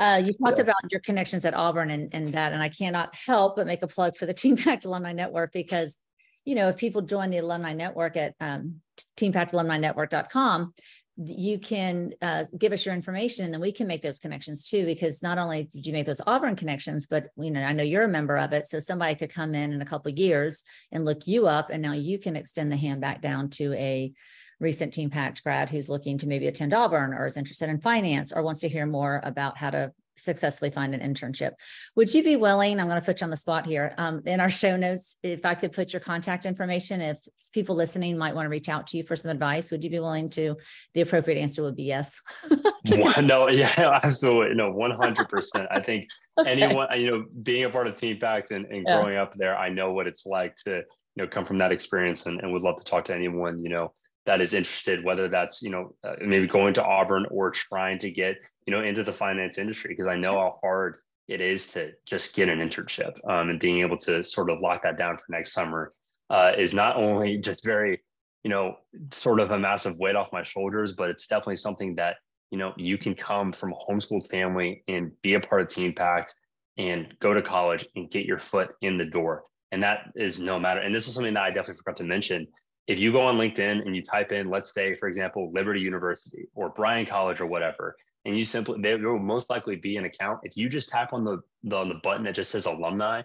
uh, 0.00 0.20
you 0.24 0.32
talked 0.32 0.58
yeah. 0.58 0.64
about 0.64 0.90
your 0.90 1.00
connections 1.00 1.44
at 1.44 1.54
auburn 1.54 1.90
and, 1.90 2.12
and 2.14 2.34
that 2.34 2.52
and 2.52 2.62
i 2.62 2.68
cannot 2.68 3.14
help 3.14 3.56
but 3.56 3.66
make 3.66 3.82
a 3.82 3.86
plug 3.86 4.16
for 4.16 4.26
the 4.26 4.34
TeenPact 4.40 4.86
alumni 4.86 5.12
network 5.12 5.52
because 5.52 5.98
you 6.44 6.54
know 6.54 6.68
if 6.68 6.76
people 6.78 7.02
join 7.02 7.30
the 7.30 7.38
alumni 7.38 7.72
network 7.72 8.16
at 8.16 8.34
um, 8.40 8.80
teenpactalumninetwork.com 9.16 10.74
you 11.22 11.58
can 11.58 12.12
uh, 12.22 12.44
give 12.56 12.72
us 12.72 12.86
your 12.86 12.94
information 12.94 13.44
and 13.44 13.52
then 13.52 13.60
we 13.60 13.72
can 13.72 13.86
make 13.86 14.00
those 14.00 14.18
connections 14.18 14.68
too 14.68 14.86
because 14.86 15.22
not 15.22 15.36
only 15.36 15.64
did 15.64 15.86
you 15.86 15.92
make 15.92 16.06
those 16.06 16.20
auburn 16.26 16.56
connections 16.56 17.06
but 17.06 17.28
you 17.36 17.50
know 17.50 17.62
i 17.62 17.72
know 17.72 17.82
you're 17.82 18.04
a 18.04 18.08
member 18.08 18.38
of 18.38 18.52
it 18.52 18.64
so 18.64 18.78
somebody 18.78 19.14
could 19.14 19.30
come 19.30 19.54
in 19.54 19.72
in 19.72 19.82
a 19.82 19.86
couple 19.86 20.10
of 20.10 20.18
years 20.18 20.64
and 20.92 21.04
look 21.04 21.26
you 21.26 21.46
up 21.46 21.68
and 21.70 21.82
now 21.82 21.92
you 21.92 22.18
can 22.18 22.36
extend 22.36 22.72
the 22.72 22.76
hand 22.76 23.00
back 23.00 23.20
down 23.20 23.50
to 23.50 23.74
a 23.74 24.12
recent 24.60 24.92
TeenPact 24.92 25.42
grad 25.42 25.70
who's 25.70 25.88
looking 25.88 26.18
to 26.18 26.28
maybe 26.28 26.46
attend 26.46 26.74
Auburn 26.74 27.14
or 27.14 27.26
is 27.26 27.36
interested 27.36 27.68
in 27.68 27.80
finance 27.80 28.32
or 28.32 28.42
wants 28.42 28.60
to 28.60 28.68
hear 28.68 28.86
more 28.86 29.20
about 29.24 29.56
how 29.56 29.70
to 29.70 29.92
successfully 30.20 30.70
find 30.70 30.94
an 30.94 31.00
internship. 31.00 31.52
Would 31.96 32.12
you 32.12 32.22
be 32.22 32.36
willing? 32.36 32.78
I'm 32.78 32.88
going 32.88 33.00
to 33.00 33.04
put 33.04 33.20
you 33.20 33.24
on 33.24 33.30
the 33.30 33.36
spot 33.36 33.66
here. 33.66 33.94
Um, 33.98 34.22
in 34.26 34.40
our 34.40 34.50
show 34.50 34.76
notes, 34.76 35.16
if 35.22 35.44
I 35.44 35.54
could 35.54 35.72
put 35.72 35.92
your 35.92 36.00
contact 36.00 36.46
information, 36.46 37.00
if 37.00 37.18
people 37.52 37.74
listening 37.74 38.18
might 38.18 38.34
want 38.34 38.46
to 38.46 38.50
reach 38.50 38.68
out 38.68 38.86
to 38.88 38.96
you 38.96 39.02
for 39.02 39.16
some 39.16 39.30
advice, 39.30 39.70
would 39.70 39.82
you 39.82 39.90
be 39.90 40.00
willing 40.00 40.30
to? 40.30 40.56
The 40.94 41.00
appropriate 41.00 41.40
answer 41.40 41.62
would 41.62 41.76
be 41.76 41.84
yes. 41.84 42.20
no, 43.22 43.48
yeah, 43.48 44.00
absolutely, 44.02 44.54
no, 44.54 44.70
100. 44.70 45.28
percent 45.28 45.68
I 45.70 45.80
think 45.80 46.08
okay. 46.38 46.50
anyone, 46.50 46.88
you 47.00 47.10
know, 47.10 47.24
being 47.42 47.64
a 47.64 47.70
part 47.70 47.86
of 47.86 47.94
TeenPact 47.94 48.50
and, 48.50 48.66
and 48.66 48.84
growing 48.84 49.14
yeah. 49.14 49.22
up 49.22 49.34
there, 49.34 49.56
I 49.56 49.68
know 49.68 49.92
what 49.92 50.06
it's 50.06 50.26
like 50.26 50.56
to, 50.66 50.82
you 51.16 51.24
know, 51.24 51.26
come 51.26 51.44
from 51.44 51.58
that 51.58 51.72
experience, 51.72 52.26
and, 52.26 52.40
and 52.40 52.52
would 52.52 52.62
love 52.62 52.76
to 52.76 52.84
talk 52.84 53.04
to 53.06 53.14
anyone, 53.14 53.62
you 53.62 53.70
know, 53.70 53.92
that 54.26 54.40
is 54.40 54.54
interested, 54.54 55.04
whether 55.04 55.28
that's 55.28 55.62
you 55.62 55.70
know 55.70 55.94
uh, 56.04 56.14
maybe 56.20 56.46
going 56.46 56.74
to 56.74 56.84
Auburn 56.84 57.26
or 57.30 57.50
trying 57.50 57.98
to 58.00 58.10
get 58.10 58.36
you 58.66 58.72
know 58.72 58.82
into 58.82 59.02
the 59.02 59.12
finance 59.12 59.58
industry, 59.58 59.90
because 59.90 60.06
I 60.06 60.16
know 60.16 60.34
how 60.34 60.58
hard 60.62 60.96
it 61.28 61.40
is 61.40 61.68
to 61.68 61.92
just 62.06 62.34
get 62.34 62.48
an 62.48 62.58
internship 62.58 63.12
um, 63.28 63.50
and 63.50 63.60
being 63.60 63.80
able 63.80 63.96
to 63.96 64.22
sort 64.24 64.50
of 64.50 64.60
lock 64.60 64.82
that 64.82 64.98
down 64.98 65.16
for 65.16 65.24
next 65.28 65.52
summer 65.52 65.92
uh, 66.28 66.52
is 66.56 66.74
not 66.74 66.96
only 66.96 67.38
just 67.48 67.64
very 67.64 68.00
you 68.44 68.50
know 68.50 68.76
sort 69.10 69.40
of 69.40 69.50
a 69.50 69.58
massive 69.58 69.96
weight 69.96 70.16
off 70.16 70.32
my 70.32 70.42
shoulders, 70.42 70.92
but 70.92 71.10
it's 71.10 71.26
definitely 71.26 71.56
something 71.56 71.94
that 71.96 72.16
you 72.50 72.58
know 72.58 72.72
you 72.76 72.98
can 72.98 73.14
come 73.14 73.52
from 73.52 73.72
a 73.72 73.76
homeschooled 73.76 74.28
family 74.28 74.82
and 74.88 75.16
be 75.22 75.34
a 75.34 75.40
part 75.40 75.62
of 75.62 75.68
TeenPact 75.68 76.32
and 76.76 77.14
go 77.20 77.34
to 77.34 77.42
college 77.42 77.86
and 77.96 78.10
get 78.10 78.24
your 78.24 78.38
foot 78.38 78.72
in 78.80 78.96
the 78.96 79.04
door. 79.04 79.44
And 79.72 79.82
that 79.82 80.10
is 80.16 80.40
no 80.40 80.58
matter. 80.58 80.80
And 80.80 80.94
this 80.94 81.06
is 81.06 81.14
something 81.14 81.34
that 81.34 81.42
I 81.42 81.50
definitely 81.50 81.74
forgot 81.74 81.96
to 81.98 82.04
mention 82.04 82.46
if 82.86 82.98
you 82.98 83.12
go 83.12 83.20
on 83.20 83.36
LinkedIn 83.36 83.84
and 83.86 83.94
you 83.94 84.02
type 84.02 84.32
in, 84.32 84.50
let's 84.50 84.72
say, 84.72 84.94
for 84.94 85.08
example, 85.08 85.50
Liberty 85.52 85.80
University 85.80 86.48
or 86.54 86.70
Bryan 86.70 87.06
College 87.06 87.40
or 87.40 87.46
whatever, 87.46 87.96
and 88.24 88.36
you 88.36 88.44
simply 88.44 88.80
there 88.80 88.98
will 88.98 89.18
most 89.18 89.48
likely 89.48 89.76
be 89.76 89.96
an 89.96 90.04
account. 90.04 90.40
If 90.42 90.56
you 90.56 90.68
just 90.68 90.88
tap 90.88 91.12
on 91.12 91.24
the, 91.24 91.40
the 91.64 91.76
on 91.76 91.88
the 91.88 92.00
button 92.02 92.24
that 92.24 92.34
just 92.34 92.50
says 92.50 92.66
alumni, 92.66 93.22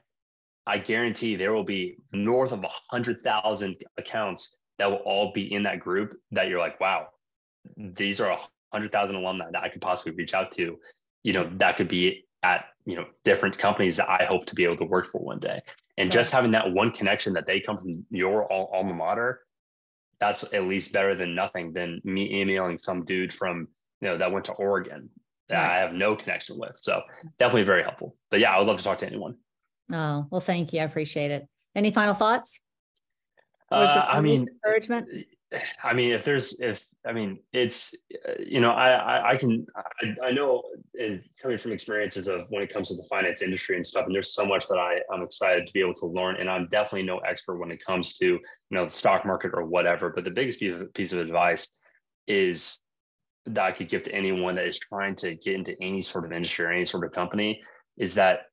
I 0.68 0.78
guarantee 0.78 1.36
there 1.36 1.54
will 1.54 1.64
be 1.64 1.98
north 2.12 2.52
of 2.52 2.64
a 2.64 2.70
hundred 2.90 3.22
thousand 3.22 3.78
accounts 3.98 4.58
that 4.78 4.90
will 4.90 4.98
all 4.98 5.32
be 5.34 5.54
in 5.54 5.64
that 5.64 5.80
group 5.80 6.16
that 6.32 6.48
you're 6.48 6.60
like, 6.60 6.80
wow, 6.80 7.08
these 7.78 8.22
are 8.22 8.32
a 8.32 8.40
hundred 8.72 8.92
thousand 8.92 9.16
alumni 9.16 9.52
that 9.52 9.64
I 9.64 9.70
could 9.70 9.82
possibly 9.82 10.14
reach 10.14 10.34
out 10.34 10.52
to. 10.54 10.80
You 11.24 11.34
know, 11.34 11.50
that 11.58 11.78
could 11.78 11.88
be 11.88 12.26
at 12.44 12.66
you 12.86 12.96
know 12.96 13.06
different 13.24 13.58
companies 13.58 13.98
that 13.98 14.10
I 14.10 14.26
hope 14.26 14.46
to 14.48 14.56
be 14.56 14.64
able 14.64 14.78
to 14.78 14.86
work 14.86 15.08
for 15.08 15.20
one 15.20 15.40
day. 15.40 15.62
And 15.98 16.10
right. 16.10 16.14
just 16.14 16.32
having 16.32 16.52
that 16.52 16.72
one 16.72 16.92
connection 16.92 17.34
that 17.34 17.48
they 17.48 17.60
come 17.60 17.78
from 17.78 18.06
your 18.10 18.52
alma 18.52 18.94
mater 18.94 19.42
that's 20.20 20.44
at 20.54 20.64
least 20.64 20.94
better 20.94 21.16
than 21.16 21.36
nothing 21.36 21.74
than 21.74 22.02
me 22.04 22.42
emailing 22.42 22.78
some 22.78 23.04
dude 23.06 23.34
from 23.34 23.68
you 24.02 24.10
know 24.10 24.18
that 24.18 24.32
went 24.32 24.46
to 24.46 24.54
Oregon 24.54 25.10
that 25.50 25.62
right. 25.62 25.78
I 25.78 25.80
have 25.80 25.94
no 25.94 26.16
connection 26.16 26.58
with. 26.58 26.78
So 26.82 27.02
definitely 27.38 27.64
very 27.64 27.84
helpful. 27.84 28.16
But 28.32 28.40
yeah, 28.40 28.52
I 28.52 28.58
would 28.58 28.68
love 28.68 28.78
to 28.78 28.84
talk 28.84 29.00
to 29.00 29.08
anyone. 29.08 29.36
Oh 29.92 30.26
well, 30.30 30.42
thank 30.42 30.74
you. 30.74 30.82
I 30.82 30.84
appreciate 30.84 31.32
it. 31.32 31.48
Any 31.76 31.92
final 31.92 32.14
thoughts? 32.14 32.62
Uh, 33.72 34.06
I 34.08 34.22
mean, 34.22 34.48
encouragement. 34.48 35.08
I 35.84 35.94
mean, 35.94 36.12
if 36.12 36.24
there's, 36.24 36.60
if 36.60 36.84
I 37.06 37.14
mean, 37.14 37.40
it's, 37.54 37.96
you 38.40 38.60
know, 38.60 38.72
I, 38.72 38.92
I, 38.92 39.30
I 39.32 39.38
can, 39.38 39.66
I, 39.76 40.28
I 40.28 40.32
know, 40.32 40.64
and 41.00 41.22
coming 41.42 41.58
from 41.58 41.72
experiences 41.72 42.28
of 42.28 42.48
when 42.50 42.64
it 42.64 42.74
comes 42.74 42.90
to 42.90 42.96
the 42.96 43.08
finance 43.10 43.42
industry 43.42 43.76
and 43.76 43.86
stuff, 43.86 44.06
and 44.06 44.16
there's 44.16 44.34
so 44.34 44.46
much 44.46 44.68
that 44.68 44.78
I, 44.78 45.00
I'm 45.14 45.22
excited 45.22 45.68
to 45.68 45.74
be 45.74 45.82
able 45.82 45.94
to 45.96 46.08
learn. 46.08 46.38
And 46.38 46.50
I'm 46.50 46.68
definitely 46.70 47.04
no 47.04 47.20
expert 47.20 47.58
when 47.58 47.72
it 47.72 47.84
comes 47.86 48.14
to, 48.16 48.26
you 48.26 48.40
know, 48.72 48.86
the 48.86 48.92
stock 48.92 49.26
market 49.26 49.52
or 49.54 49.66
whatever. 49.66 50.10
But 50.10 50.24
the 50.24 50.32
biggest 50.32 50.60
piece 50.60 50.74
of, 50.74 50.94
piece 50.94 51.14
of 51.14 51.20
advice 51.20 51.68
is 52.28 52.80
that 53.46 53.64
I 53.64 53.72
could 53.72 53.90
give 53.90 54.04
to 54.04 54.12
anyone 54.12 54.56
that 54.56 54.66
is 54.66 54.80
trying 54.80 55.16
to 55.18 55.36
get 55.36 55.56
into 55.56 55.76
any 55.82 56.02
sort 56.02 56.26
of 56.26 56.32
industry 56.32 56.66
or 56.66 56.72
any 56.72 56.86
sort 56.86 57.04
of 57.04 57.12
company 57.12 57.62
is 57.98 58.16
that 58.16 58.48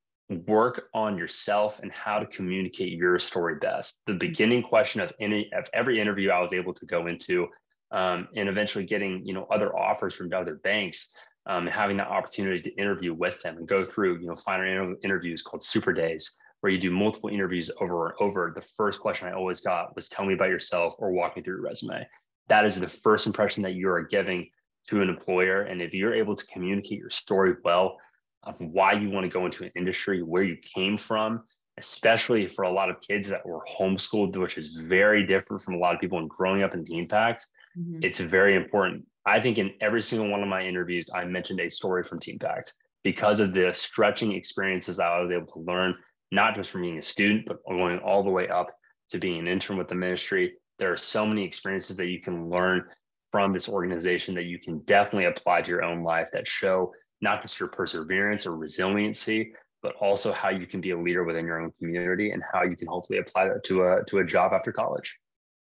work 0.46 0.88
on 0.94 1.18
yourself 1.18 1.80
and 1.80 1.90
how 1.92 2.18
to 2.18 2.26
communicate 2.26 2.92
your 2.92 3.18
story 3.18 3.56
best. 3.56 4.00
The 4.06 4.14
beginning 4.14 4.62
question 4.62 5.00
of 5.00 5.12
any 5.20 5.50
of 5.52 5.68
every 5.72 6.00
interview 6.00 6.30
I 6.30 6.40
was 6.40 6.52
able 6.52 6.74
to 6.74 6.86
go 6.86 7.06
into, 7.06 7.48
um, 7.90 8.28
and 8.36 8.48
eventually 8.48 8.84
getting 8.84 9.24
you 9.24 9.34
know 9.34 9.46
other 9.50 9.76
offers 9.76 10.14
from 10.14 10.32
other 10.32 10.56
banks, 10.56 11.08
um, 11.46 11.66
and 11.66 11.74
having 11.74 11.96
that 11.98 12.08
opportunity 12.08 12.60
to 12.62 12.74
interview 12.80 13.14
with 13.14 13.40
them 13.42 13.58
and 13.58 13.68
go 13.68 13.84
through 13.84 14.20
you 14.20 14.26
know 14.26 14.34
final 14.34 14.66
inter- 14.66 14.96
interviews 15.04 15.42
called 15.42 15.64
super 15.64 15.92
days 15.92 16.38
where 16.60 16.70
you 16.70 16.78
do 16.78 16.92
multiple 16.92 17.28
interviews 17.28 17.72
over 17.80 18.06
and 18.06 18.14
over. 18.20 18.52
The 18.54 18.60
first 18.76 19.00
question 19.00 19.26
I 19.28 19.32
always 19.32 19.60
got 19.60 19.94
was, 19.96 20.08
"Tell 20.08 20.24
me 20.24 20.34
about 20.34 20.48
yourself," 20.48 20.94
or 20.98 21.12
"Walk 21.12 21.36
me 21.36 21.42
through 21.42 21.56
your 21.56 21.64
resume." 21.64 22.06
That 22.48 22.64
is 22.64 22.78
the 22.78 22.88
first 22.88 23.26
impression 23.26 23.62
that 23.64 23.74
you 23.74 23.88
are 23.90 24.02
giving 24.02 24.48
to 24.88 25.02
an 25.02 25.08
employer, 25.08 25.62
and 25.62 25.80
if 25.80 25.94
you're 25.94 26.14
able 26.14 26.36
to 26.36 26.46
communicate 26.46 26.98
your 26.98 27.10
story 27.10 27.54
well 27.64 27.98
of 28.44 28.60
why 28.60 28.92
you 28.92 29.10
want 29.10 29.24
to 29.24 29.30
go 29.30 29.46
into 29.46 29.64
an 29.64 29.70
industry, 29.76 30.22
where 30.22 30.42
you 30.42 30.56
came 30.74 30.96
from, 30.96 31.42
especially 31.78 32.46
for 32.46 32.64
a 32.64 32.72
lot 32.72 32.90
of 32.90 33.00
kids 33.00 33.28
that 33.28 33.46
were 33.46 33.64
homeschooled, 33.68 34.36
which 34.36 34.58
is 34.58 34.76
very 34.76 35.26
different 35.26 35.62
from 35.62 35.74
a 35.74 35.78
lot 35.78 35.94
of 35.94 36.00
people 36.00 36.18
and 36.18 36.28
growing 36.28 36.62
up 36.62 36.74
in 36.74 36.84
TeenPact. 36.84 37.40
Mm-hmm. 37.78 38.00
It's 38.02 38.20
very 38.20 38.56
important. 38.56 39.06
I 39.24 39.40
think 39.40 39.58
in 39.58 39.72
every 39.80 40.02
single 40.02 40.28
one 40.28 40.42
of 40.42 40.48
my 40.48 40.62
interviews, 40.62 41.06
I 41.14 41.24
mentioned 41.24 41.60
a 41.60 41.70
story 41.70 42.04
from 42.04 42.18
TeenPact 42.20 42.70
because 43.04 43.40
of 43.40 43.54
the 43.54 43.72
stretching 43.72 44.32
experiences 44.32 44.98
I 44.98 45.20
was 45.20 45.32
able 45.32 45.46
to 45.46 45.60
learn, 45.60 45.94
not 46.30 46.54
just 46.54 46.70
from 46.70 46.82
being 46.82 46.98
a 46.98 47.02
student, 47.02 47.46
but 47.46 47.64
going 47.68 47.98
all 47.98 48.22
the 48.22 48.30
way 48.30 48.48
up 48.48 48.68
to 49.10 49.18
being 49.18 49.38
an 49.38 49.48
intern 49.48 49.76
with 49.76 49.88
the 49.88 49.94
ministry. 49.94 50.54
There 50.78 50.92
are 50.92 50.96
so 50.96 51.26
many 51.26 51.44
experiences 51.44 51.96
that 51.96 52.08
you 52.08 52.20
can 52.20 52.48
learn 52.48 52.84
from 53.30 53.52
this 53.52 53.68
organization 53.68 54.34
that 54.34 54.44
you 54.44 54.58
can 54.58 54.80
definitely 54.80 55.24
apply 55.24 55.62
to 55.62 55.70
your 55.70 55.82
own 55.82 56.02
life 56.02 56.28
that 56.32 56.46
show 56.46 56.92
not 57.22 57.40
just 57.40 57.58
your 57.58 57.68
perseverance 57.68 58.46
or 58.46 58.56
resiliency, 58.56 59.54
but 59.82 59.94
also 59.96 60.32
how 60.32 60.50
you 60.50 60.66
can 60.66 60.80
be 60.80 60.90
a 60.90 60.98
leader 60.98 61.24
within 61.24 61.46
your 61.46 61.60
own 61.60 61.72
community 61.78 62.32
and 62.32 62.42
how 62.52 62.62
you 62.62 62.76
can 62.76 62.88
hopefully 62.88 63.18
apply 63.18 63.48
that 63.48 63.64
to 63.64 63.84
a 63.84 64.04
to 64.04 64.18
a 64.18 64.24
job 64.24 64.52
after 64.52 64.72
college. 64.72 65.18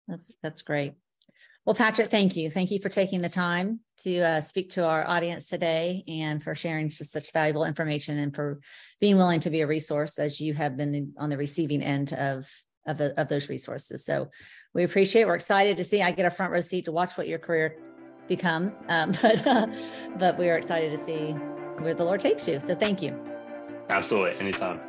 That's 0.07 0.31
that's 0.41 0.61
great. 0.63 0.93
Well, 1.65 1.75
Patrick, 1.75 2.09
thank 2.09 2.35
you. 2.35 2.49
Thank 2.49 2.71
you 2.71 2.79
for 2.79 2.89
taking 2.89 3.21
the 3.21 3.29
time 3.29 3.81
to 3.99 4.19
uh, 4.19 4.41
speak 4.41 4.71
to 4.71 4.83
our 4.83 5.07
audience 5.07 5.45
today 5.45 6.03
and 6.07 6.43
for 6.43 6.55
sharing 6.55 6.89
such 6.89 7.31
valuable 7.31 7.65
information 7.65 8.17
and 8.17 8.33
for 8.33 8.61
being 8.99 9.15
willing 9.15 9.41
to 9.41 9.51
be 9.51 9.61
a 9.61 9.67
resource 9.67 10.17
as 10.17 10.41
you 10.41 10.55
have 10.55 10.75
been 10.75 11.13
on 11.19 11.29
the 11.29 11.37
receiving 11.37 11.83
end 11.83 12.13
of 12.13 12.49
of, 12.87 12.97
the, 12.97 13.19
of 13.21 13.27
those 13.27 13.47
resources. 13.47 14.03
So 14.03 14.31
we 14.73 14.83
appreciate. 14.83 15.25
We're 15.25 15.35
excited 15.35 15.77
to 15.77 15.83
see. 15.83 16.01
I 16.01 16.11
get 16.11 16.25
a 16.25 16.31
front 16.31 16.51
row 16.51 16.61
seat 16.61 16.85
to 16.85 16.91
watch 16.91 17.15
what 17.15 17.27
your 17.27 17.37
career 17.37 17.77
becomes. 18.27 18.71
Um, 18.89 19.12
but 19.21 19.45
uh, 19.45 19.67
but 20.17 20.38
we 20.38 20.49
are 20.49 20.57
excited 20.57 20.91
to 20.91 20.97
see 20.97 21.31
where 21.79 21.93
the 21.93 22.03
Lord 22.03 22.19
takes 22.19 22.47
you. 22.47 22.60
So 22.60 22.75
thank 22.75 23.01
you. 23.01 23.17
Absolutely, 23.89 24.39
anytime. 24.39 24.79